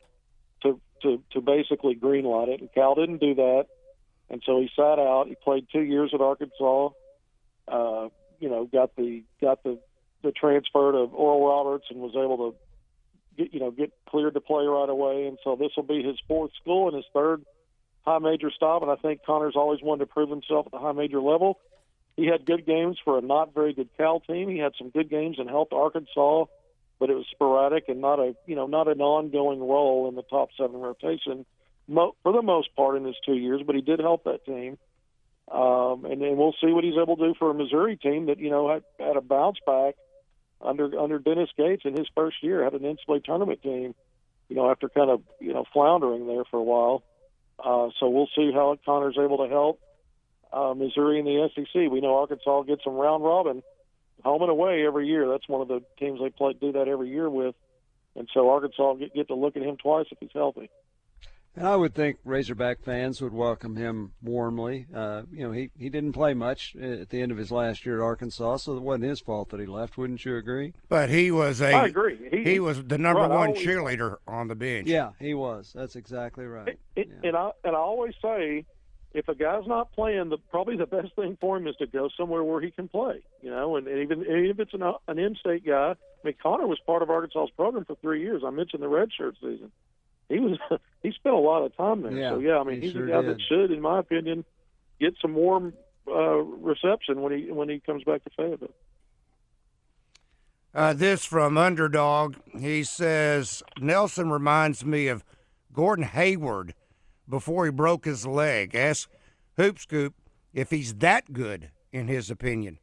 to 0.63 0.81
to 1.03 1.23
to 1.33 1.41
basically 1.41 1.95
greenlight 1.95 2.49
it. 2.49 2.61
And 2.61 2.73
Cal 2.73 2.95
didn't 2.95 3.19
do 3.19 3.35
that, 3.35 3.67
and 4.29 4.43
so 4.45 4.61
he 4.61 4.71
sat 4.75 4.99
out. 4.99 5.27
He 5.29 5.37
played 5.37 5.67
two 5.73 5.83
years 5.83 6.11
at 6.13 6.21
Arkansas. 6.21 6.91
Uh, 7.69 8.09
you 8.41 8.49
know, 8.49 8.65
got 8.65 8.95
the 8.97 9.23
got 9.41 9.63
the 9.63 9.79
the 10.23 10.33
transfer 10.33 10.93
to 10.93 10.99
Oral 10.99 11.47
Roberts 11.47 11.87
and 11.91 12.01
was 12.01 12.15
able 12.17 12.51
to 12.51 12.57
get 13.37 13.55
you 13.55 13.61
know 13.61 13.71
get 13.71 13.93
cleared 14.09 14.35
to 14.35 14.41
play 14.41 14.65
right 14.65 14.89
away. 14.89 15.27
And 15.27 15.39
so 15.45 15.57
this 15.57 15.71
will 15.77 15.85
be 15.85 16.03
his 16.03 16.17
fourth 16.27 16.51
school 16.61 16.89
and 16.89 16.97
his 16.97 17.07
third 17.15 17.45
high 18.05 18.19
major 18.19 18.51
stop. 18.51 18.83
And 18.83 18.91
I 18.91 18.97
think 18.97 19.25
Connor's 19.25 19.57
always 19.57 19.81
wanted 19.83 20.07
to 20.07 20.13
prove 20.13 20.31
himself 20.31 20.67
at 20.67 20.73
the 20.73 20.79
high 20.79 20.93
major 20.93 21.21
level. 21.21 21.59
He 22.17 22.27
had 22.27 22.47
good 22.47 22.65
games 22.65 22.99
for 23.05 23.19
a 23.19 23.21
not 23.21 23.55
very 23.55 23.75
good 23.75 23.91
Cal 23.97 24.21
team. 24.21 24.49
He 24.49 24.59
had 24.59 24.73
some 24.79 24.91
good 24.91 25.11
games 25.11 25.39
and 25.39 25.51
helped 25.51 25.73
Arkansas, 25.73 26.47
but 26.99 27.11
it 27.11 27.15
was 27.15 27.27
sporadic 27.31 27.89
and 27.89 28.01
not 28.01 28.19
a 28.19 28.35
you 28.47 28.57
know 28.57 28.67
not 28.67 28.89
an 28.89 29.01
ongoing 29.01 29.61
role 29.61 30.09
in 30.09 30.15
the 30.15 30.23
top 30.23 30.49
seven 30.59 30.81
rotation 30.81 31.47
mo- 31.89 32.15
for 32.23 32.33
the 32.33 32.43
most 32.43 32.75
part 32.75 32.97
in 32.97 33.05
his 33.05 33.17
two 33.25 33.35
years. 33.35 33.63
But 33.67 33.75
he 33.75 33.83
did 33.83 34.01
help 34.01 34.25
that 34.25 34.45
team. 34.45 34.79
Um, 35.51 36.05
and 36.05 36.21
then 36.21 36.37
we'll 36.37 36.57
see 36.61 36.73
what 36.73 36.83
he's 36.83 36.99
able 37.01 37.17
to 37.17 37.29
do 37.29 37.35
for 37.39 37.51
a 37.51 37.55
Missouri 37.55 37.97
team 37.97 38.27
that 38.27 38.39
you 38.39 38.51
know 38.51 38.69
had, 38.69 38.83
had 38.99 39.17
a 39.17 39.21
bounce 39.21 39.59
back 39.65 39.95
under 40.61 40.99
under 40.99 41.19
Dennis 41.19 41.51
Gates 41.57 41.83
in 41.85 41.97
his 41.97 42.09
first 42.15 42.43
year 42.43 42.65
had 42.65 42.75
an 42.75 42.81
NCAA 42.81 43.25
tournament 43.25 43.63
team. 43.63 43.95
You 44.49 44.57
know, 44.57 44.71
after 44.71 44.89
kind 44.89 45.11
of 45.11 45.23
you 45.41 45.53
know 45.53 45.65
floundering 45.73 46.27
there 46.27 46.45
for 46.51 46.59
a 46.59 46.63
while. 46.63 47.03
Uh, 47.59 47.89
so 47.99 48.09
we'll 48.11 48.29
see 48.37 48.53
how 48.53 48.77
Connor's 48.85 49.17
able 49.19 49.39
to 49.39 49.49
help 49.49 49.81
uh, 50.53 50.75
Missouri 50.75 51.19
in 51.19 51.25
the 51.25 51.49
SEC. 51.55 51.91
We 51.91 52.01
know 52.01 52.17
Arkansas 52.17 52.63
gets 52.63 52.85
some 52.85 52.95
round 52.95 53.25
robin, 53.25 53.63
home 54.25 54.43
and 54.43 54.51
away 54.51 54.87
every 54.87 55.07
year. 55.07 55.29
That's 55.29 55.49
one 55.49 55.63
of 55.63 55.69
the 55.69 55.83
teams 55.99 56.21
they 56.21 56.31
play 56.31 56.55
do 56.55 56.73
that 56.73 56.89
every 56.89 57.11
year 57.11 57.31
with, 57.31 57.55
and 58.15 58.29
so 58.33 58.51
Arkansas 58.51 58.95
get, 58.95 59.15
get 59.15 59.29
to 59.29 59.35
look 59.35 59.57
at 59.57 59.63
him 59.63 59.77
twice 59.77 60.07
if 60.11 60.19
he's 60.19 60.31
healthy. 60.35 60.71
And 61.57 61.67
I 61.67 61.75
would 61.75 61.95
think 61.95 62.19
Razorback 62.23 62.83
fans 62.83 63.23
would 63.23 63.33
welcome 63.33 63.77
him 63.77 64.13
warmly. 64.23 64.87
Uh, 64.95 65.23
you 65.33 65.43
know, 65.43 65.53
he, 65.53 65.71
he 65.79 65.89
didn't 65.89 66.13
play 66.13 66.35
much 66.35 66.77
at 66.77 67.09
the 67.09 67.23
end 67.23 67.33
of 67.33 67.39
his 67.39 67.51
last 67.51 67.87
year 67.87 68.01
at 68.01 68.05
Arkansas, 68.05 68.59
so 68.59 68.77
it 68.77 68.83
wasn't 68.83 69.05
his 69.05 69.21
fault 69.21 69.49
that 69.51 69.61
he 69.61 69.65
left. 69.65 69.97
Wouldn't 69.97 70.23
you 70.27 70.37
agree? 70.37 70.75
But 70.91 71.09
he 71.09 71.31
was 71.31 71.63
a. 71.63 71.73
I 71.73 71.87
agree. 71.87 72.19
He, 72.31 72.45
he 72.45 72.61
was 72.61 72.85
the 72.85 72.99
number 72.99 73.23
right, 73.23 73.31
one 73.31 73.49
always, 73.49 73.67
cheerleader 73.67 74.17
on 74.29 74.49
the 74.49 74.55
bench. 74.55 74.87
Yeah, 74.87 75.13
he 75.19 75.33
was. 75.33 75.73
That's 75.75 75.97
exactly 75.97 76.45
right. 76.45 76.79
It, 76.95 77.09
yeah. 77.09 77.29
And 77.29 77.37
I 77.37 77.51
and 77.65 77.75
I 77.75 77.79
always 77.79 78.15
say, 78.21 78.67
if 79.15 79.27
a 79.29 79.35
guy's 79.35 79.67
not 79.67 79.93
playing, 79.93 80.29
the 80.29 80.37
probably 80.51 80.77
the 80.77 80.87
best 80.87 81.15
thing 81.17 81.39
for 81.41 81.57
him 81.57 81.67
is 81.67 81.77
to 81.77 81.87
go 81.87 82.11
somewhere 82.19 82.45
where 82.45 82.61
he 82.61 82.71
can 82.71 82.87
play. 82.87 83.23
You 83.41 83.49
know, 83.49 83.77
and, 83.77 83.89
and 83.89 84.03
even, 84.03 84.21
even 84.21 84.51
if 84.51 84.61
it's 84.61 84.75
an 84.75 84.83
an 85.09 85.19
in-state 85.19 85.65
guy. 85.65 85.95
I 85.95 86.27
mean, 86.27 86.35
Connor 86.43 86.67
was 86.67 86.81
part 86.85 87.03
of 87.03 87.09
Arkansas's 87.09 87.55
program 87.57 87.87
for 87.87 87.95
three 88.03 88.21
years. 88.21 88.43
I 88.45 88.51
mentioned 88.51 88.83
the 88.83 88.89
redshirt 88.89 89.35
season 89.41 89.71
he 90.29 90.41
was 90.41 90.59
he 91.03 91.13
spent 91.13 91.35
a 91.35 91.39
lot 91.39 91.65
of 91.65 91.77
time 91.77 92.03
there. 92.03 92.13
Yeah, 92.13 92.31
so 92.31 92.39
yeah, 92.39 92.59
I 92.59 92.65
mean 92.65 92.81
he 92.81 92.89
he's 92.89 92.93
sure 92.93 93.07
a 93.07 93.11
guy 93.11 93.23
did. 93.23 93.37
that 93.37 93.43
should, 93.49 93.71
in 93.71 93.81
my 93.81 93.99
opinion, 94.01 94.45
get 95.01 95.15
some 95.21 95.35
warm 95.35 95.75
uh, 96.09 96.39
reception 96.39 97.23
when 97.23 97.33
he 97.33 97.51
when 97.51 97.69
he 97.69 97.81
comes 97.81 98.05
back 98.05 98.25
to 98.25 98.31
Fayetteville. 98.37 98.75
Uh, 100.75 100.93
this 100.93 101.25
from 101.25 101.57
Underdog. 101.57 102.37
He 102.59 102.85
says 102.85 103.63
Nelson 103.81 104.31
reminds 104.31 104.85
me 104.85 105.09
of 105.09 105.25
Gordon 105.73 106.05
Hayward 106.05 106.75
before 107.29 107.65
he 107.65 107.71
broke 107.71 108.05
his 108.05 108.27
leg. 108.27 108.75
Ask 108.75 109.09
Hoop 109.57 109.79
Scoop 109.79 110.15
if 110.53 110.71
he's 110.71 110.95
that 110.97 111.33
good 111.33 111.71
in 111.93 112.09
his 112.09 112.31
opinion. 112.31 112.79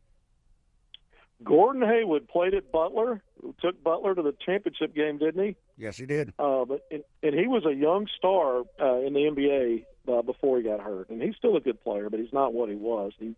Gordon 1.44 1.82
Hayward 1.82 2.28
played 2.28 2.54
at 2.54 2.72
Butler, 2.72 3.22
took 3.62 3.84
Butler 3.84 4.16
to 4.16 4.22
the 4.22 4.36
championship 4.46 4.96
game, 4.96 5.18
didn't 5.18 5.44
he? 5.44 5.56
Yes, 5.78 5.98
he 5.98 6.06
did. 6.06 6.34
Uh, 6.38 6.66
but 6.66 6.82
and, 6.92 7.04
and 7.22 7.34
he 7.34 7.48
was 7.48 7.66
a 7.66 7.74
young 7.74 8.08
star 8.18 8.60
uh, 8.80 9.00
in 9.00 9.14
the 9.14 9.22
NBA 9.22 9.86
uh, 10.08 10.22
before 10.22 10.58
he 10.58 10.64
got 10.64 10.80
hurt, 10.80 11.10
and 11.10 11.22
he's 11.22 11.36
still 11.36 11.56
a 11.56 11.60
good 11.60 11.84
player, 11.84 12.10
but 12.10 12.20
he's 12.20 12.34
not 12.34 12.54
what 12.54 12.70
he 12.70 12.76
was. 12.76 13.14
He, 13.20 13.36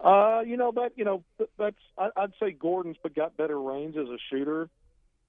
uh, 0.00 0.40
you 0.40 0.56
know 0.56 0.72
but 0.72 0.92
you 0.96 1.04
know 1.04 1.22
that's 1.58 1.76
I, 1.96 2.10
I'd 2.16 2.32
say 2.40 2.52
Gordon's, 2.52 2.96
but 3.02 3.14
got 3.14 3.36
better 3.36 3.58
range 3.60 3.96
as 3.96 4.08
a 4.08 4.18
shooter, 4.30 4.68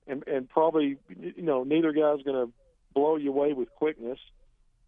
and 0.08 0.27
and 0.27 0.49
probably 0.49 0.97
you 1.10 1.43
know 1.43 1.63
neither 1.63 1.93
guy's 1.93 2.23
going 2.23 2.47
to 2.47 2.51
blow 2.93 3.15
you 3.15 3.29
away 3.29 3.53
with 3.53 3.73
quickness. 3.73 4.19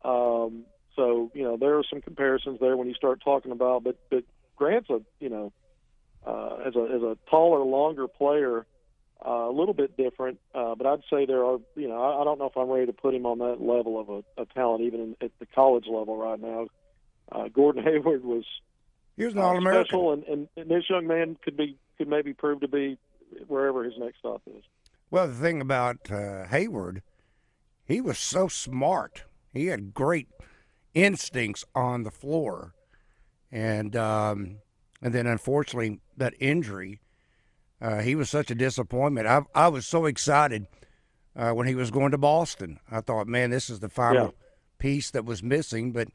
Um, 0.04 0.66
so 0.96 1.32
you 1.34 1.44
know 1.44 1.58
there 1.58 1.78
are 1.78 1.84
some 1.90 2.02
comparisons 2.02 2.60
there 2.60 2.76
when 2.76 2.88
you 2.88 2.94
start 2.96 3.22
talking 3.24 3.52
about, 3.52 3.84
but 3.84 3.98
but 4.10 4.24
Grant's 4.56 4.90
a 4.90 5.02
you 5.20 5.30
know 5.30 5.54
uh, 6.26 6.58
as 6.66 6.76
a 6.76 6.84
as 6.84 7.02
a 7.02 7.18
taller, 7.30 7.64
longer 7.64 8.08
player, 8.08 8.66
uh, 9.26 9.50
a 9.50 9.52
little 9.52 9.74
bit 9.74 9.98
different. 9.98 10.40
Uh, 10.54 10.76
but 10.76 10.86
I'd 10.86 11.02
say 11.10 11.26
there 11.26 11.44
are, 11.44 11.58
you 11.76 11.88
know, 11.88 12.02
I, 12.02 12.22
I 12.22 12.24
don't 12.24 12.40
know 12.40 12.46
if 12.46 12.58
I'm 12.58 12.70
ready 12.70 12.86
to 12.86 12.94
put 12.94 13.14
him 13.14 13.26
on 13.26 13.40
that 13.40 13.62
level 13.62 14.00
of 14.00 14.10
a, 14.10 14.42
a 14.42 14.46
talent, 14.46 14.84
even 14.84 15.00
in, 15.00 15.16
at 15.22 15.32
the 15.40 15.46
college 15.48 15.86
level 15.88 16.18
right 16.18 16.40
now. 16.40 16.68
Uh, 17.32 17.48
Gordon 17.48 17.84
Hayward 17.86 18.24
was 18.24 18.46
he 19.18 19.26
was 19.26 19.34
an 19.34 19.40
uh, 19.40 19.44
All-American. 19.44 19.86
special, 19.86 20.14
and, 20.14 20.24
and, 20.26 20.48
and 20.56 20.70
this 20.70 20.84
young 20.90 21.08
man 21.08 21.38
could 21.44 21.58
be 21.58 21.78
could 21.98 22.08
maybe 22.08 22.34
prove 22.34 22.62
to 22.62 22.68
be 22.68 22.98
wherever 23.48 23.84
his 23.84 23.94
next 23.98 24.20
stop 24.20 24.42
is. 24.48 24.64
Well, 25.10 25.28
the 25.28 25.34
thing 25.34 25.62
about 25.62 26.12
uh, 26.12 26.46
Hayward, 26.48 27.02
he 27.86 28.02
was 28.02 28.18
so 28.18 28.48
smart. 28.48 29.24
He 29.54 29.68
had 29.68 29.94
great 29.94 30.28
instincts 30.94 31.64
on 31.74 32.04
the 32.04 32.12
floor, 32.12 32.74
and 33.52 33.96
um, 33.96 34.58
and 35.02 35.14
then 35.14 35.28
unfortunately 35.28 36.02
that 36.18 36.34
injury, 36.40 37.00
uh, 37.82 38.00
he 38.02 38.16
was 38.16 38.30
such 38.30 38.50
a 38.52 38.56
disappointment. 38.56 39.28
I 39.28 39.42
I 39.54 39.68
was 39.68 39.86
so 39.86 40.06
excited 40.06 40.68
uh, 41.36 41.52
when 41.52 41.68
he 41.68 41.76
was 41.76 41.92
going 41.92 42.12
to 42.12 42.18
Boston. 42.18 42.80
I 42.92 43.02
thought, 43.02 43.28
man, 43.28 43.50
this 43.50 43.70
is 43.70 43.80
the 43.80 43.90
final 43.90 44.26
Yeah. 44.26 44.32
piece 44.80 45.12
that 45.12 45.26
was 45.26 45.44
missing, 45.44 45.92
but 45.92 46.08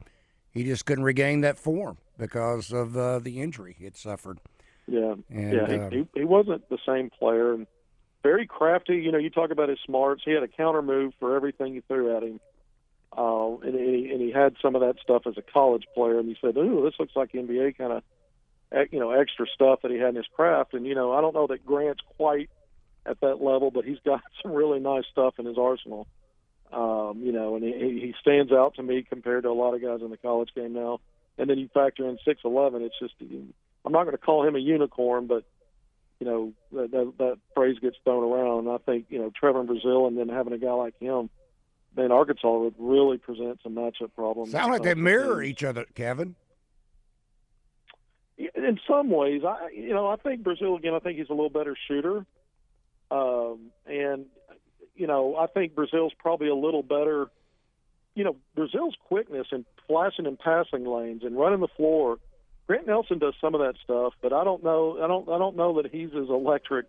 he 0.51 0.63
just 0.63 0.85
couldn't 0.85 1.03
regain 1.03 1.41
that 1.41 1.57
form 1.57 1.97
because 2.17 2.71
of 2.71 2.97
uh, 2.97 3.19
the 3.19 3.41
injury 3.41 3.75
he 3.77 3.85
had 3.85 3.95
suffered. 3.97 4.39
Yeah, 4.87 5.15
And, 5.29 5.53
yeah, 5.53 5.67
he, 5.67 5.73
uh, 5.75 5.89
he, 5.89 6.07
he 6.15 6.23
wasn't 6.25 6.67
the 6.69 6.79
same 6.85 7.09
player, 7.09 7.53
and 7.53 7.67
very 8.23 8.45
crafty. 8.45 8.95
You 8.97 9.11
know, 9.11 9.17
you 9.17 9.29
talk 9.29 9.51
about 9.51 9.69
his 9.69 9.79
smarts. 9.85 10.23
He 10.25 10.31
had 10.31 10.43
a 10.43 10.47
counter 10.47 10.81
move 10.81 11.13
for 11.19 11.35
everything 11.35 11.73
you 11.75 11.81
threw 11.87 12.15
at 12.17 12.23
him, 12.23 12.39
uh, 13.17 13.55
and, 13.57 13.75
and, 13.75 13.95
he, 13.95 14.09
and 14.11 14.21
he 14.21 14.31
had 14.31 14.55
some 14.61 14.75
of 14.75 14.81
that 14.81 14.95
stuff 15.01 15.23
as 15.27 15.37
a 15.37 15.41
college 15.41 15.85
player. 15.93 16.19
And 16.19 16.27
he 16.27 16.35
said, 16.41 16.57
"Ooh, 16.57 16.83
this 16.83 16.95
looks 16.99 17.15
like 17.15 17.31
NBA 17.31 17.77
kind 17.77 17.93
of, 17.93 18.03
you 18.91 18.99
know, 18.99 19.11
extra 19.11 19.45
stuff 19.53 19.81
that 19.81 19.91
he 19.91 19.97
had 19.97 20.09
in 20.09 20.15
his 20.15 20.27
craft." 20.35 20.73
And 20.73 20.85
you 20.85 20.95
know, 20.95 21.13
I 21.13 21.21
don't 21.21 21.33
know 21.33 21.47
that 21.47 21.65
Grant's 21.65 22.01
quite 22.17 22.49
at 23.05 23.19
that 23.21 23.41
level, 23.41 23.71
but 23.71 23.85
he's 23.85 23.99
got 24.05 24.21
some 24.41 24.51
really 24.51 24.79
nice 24.79 25.05
stuff 25.11 25.35
in 25.39 25.45
his 25.45 25.57
arsenal. 25.57 26.07
Um, 26.71 27.21
you 27.21 27.33
know, 27.33 27.55
and 27.55 27.63
he, 27.65 27.99
he 27.99 28.15
stands 28.21 28.51
out 28.51 28.75
to 28.75 28.83
me 28.83 29.03
compared 29.03 29.43
to 29.43 29.49
a 29.49 29.53
lot 29.53 29.73
of 29.73 29.81
guys 29.81 29.99
in 30.01 30.09
the 30.09 30.17
college 30.17 30.49
game 30.55 30.73
now. 30.73 31.01
And 31.37 31.49
then 31.49 31.57
you 31.57 31.69
factor 31.73 32.07
in 32.07 32.17
six 32.23 32.41
eleven. 32.45 32.81
It's 32.81 32.97
just 32.99 33.13
I'm 33.19 33.91
not 33.91 34.03
going 34.03 34.15
to 34.15 34.17
call 34.17 34.47
him 34.47 34.55
a 34.55 34.59
unicorn, 34.59 35.27
but 35.27 35.43
you 36.19 36.27
know 36.27 36.53
that, 36.71 36.91
that 36.91 37.13
that 37.17 37.37
phrase 37.53 37.79
gets 37.79 37.97
thrown 38.03 38.23
around. 38.23 38.69
I 38.69 38.77
think 38.77 39.07
you 39.09 39.19
know 39.19 39.31
Trevon 39.31 39.67
Brazile, 39.67 40.07
and 40.07 40.17
then 40.17 40.29
having 40.29 40.53
a 40.53 40.57
guy 40.57 40.71
like 40.71 40.97
him, 40.99 41.29
then 41.95 42.11
Arkansas 42.11 42.57
would 42.57 42.75
really 42.77 43.17
present 43.17 43.59
some 43.63 43.75
matchup 43.75 44.13
problems. 44.15 44.51
Sound 44.51 44.71
like 44.71 44.81
uh, 44.81 44.85
they 44.85 44.95
mirror 44.95 45.41
teams. 45.41 45.51
each 45.51 45.63
other, 45.63 45.85
Kevin. 45.95 46.35
In 48.55 48.79
some 48.87 49.09
ways, 49.09 49.43
I 49.45 49.69
you 49.73 49.93
know 49.93 50.07
I 50.07 50.15
think 50.15 50.43
Brazile 50.43 50.77
again. 50.77 50.93
I 50.93 50.99
think 50.99 51.17
he's 51.17 51.29
a 51.29 51.33
little 51.33 51.49
better 51.49 51.75
shooter, 51.87 52.25
um, 53.09 53.71
and 53.85 54.25
you 54.95 55.07
know 55.07 55.35
I 55.35 55.47
think 55.47 55.75
Brazile's 55.75 56.13
probably 56.19 56.47
a 56.47 56.55
little 56.55 56.83
better 56.83 57.29
you 58.15 58.23
know, 58.23 58.35
Brazile's 58.55 58.95
quickness 59.07 59.47
and 59.51 59.65
flashing 59.87 60.25
in 60.25 60.37
passing 60.37 60.85
lanes 60.85 61.23
and 61.23 61.37
running 61.37 61.59
the 61.59 61.67
floor. 61.67 62.17
Grant 62.67 62.87
Nelson 62.87 63.19
does 63.19 63.33
some 63.39 63.55
of 63.55 63.61
that 63.61 63.75
stuff, 63.83 64.13
but 64.21 64.33
I 64.33 64.43
don't 64.43 64.63
know. 64.63 65.01
I 65.01 65.07
don't. 65.07 65.27
I 65.29 65.37
don't 65.37 65.55
know 65.55 65.81
that 65.81 65.91
he's 65.91 66.09
as 66.09 66.29
electric 66.29 66.85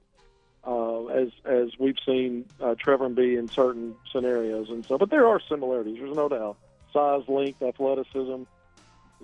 uh, 0.67 1.07
as 1.07 1.29
as 1.45 1.71
we've 1.79 1.97
seen 2.05 2.45
uh, 2.61 2.75
Trevon 2.75 3.15
be 3.15 3.37
in 3.37 3.49
certain 3.49 3.95
scenarios. 4.11 4.69
And 4.69 4.85
so, 4.85 4.99
but 4.99 5.11
there 5.11 5.27
are 5.27 5.41
similarities. 5.49 5.99
There's 5.99 6.17
no 6.17 6.29
doubt. 6.29 6.57
Size, 6.93 7.23
length, 7.27 7.63
athleticism. 7.63 8.43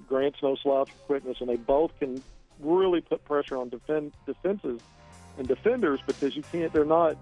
Grant's 0.08 0.42
no 0.42 0.56
slouch 0.56 0.90
for 0.90 0.98
quickness, 1.06 1.38
and 1.40 1.48
they 1.48 1.56
both 1.56 1.98
can 1.98 2.22
really 2.60 3.00
put 3.00 3.24
pressure 3.24 3.56
on 3.56 3.68
defend 3.68 4.12
defenses 4.26 4.80
and 5.38 5.46
defenders 5.46 6.00
because 6.06 6.36
you 6.36 6.42
can't. 6.50 6.72
They're 6.72 6.84
not 6.84 7.16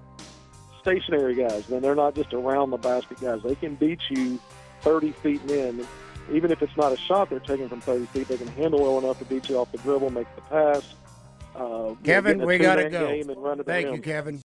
stationary 0.81 1.35
guys. 1.35 1.67
Then 1.67 1.83
they're 1.83 1.95
not 1.95 2.15
just 2.15 2.33
around 2.33 2.71
the 2.71 2.77
basket 2.77 3.21
guys. 3.21 3.43
They 3.43 3.55
can 3.55 3.75
beat 3.75 4.01
you 4.09 4.41
30 4.83 5.12
feet 5.12 5.51
in. 5.51 5.87
Even 6.33 6.51
if 6.51 6.61
it's 6.61 6.77
not 6.77 6.93
a 6.93 6.97
shot 6.97 7.31
they're 7.31 7.39
taking 7.39 7.69
from 7.69 7.81
30 7.81 8.07
feet, 8.07 8.29
they 8.29 8.37
can 8.37 8.49
handle 8.49 8.83
well 8.83 8.99
enough 8.99 9.19
to 9.21 9.25
beat 9.25 9.49
you 9.49 9.59
off 9.59 9.71
the 9.71 9.79
dribble, 9.79 10.11
make 10.11 10.27
the 10.35 10.43
pass. 10.43 10.95
Uh, 11.55 11.95
Kevin, 12.05 12.45
we 12.45 12.59
got 12.59 12.77
to 12.77 12.91
go. 12.91 13.07
game 13.07 13.31
and 13.31 13.43
run 13.43 13.57
to 13.57 13.62
the 13.62 13.71
Thank 13.71 13.95
you, 13.95 14.03
Kevin. 14.03 14.35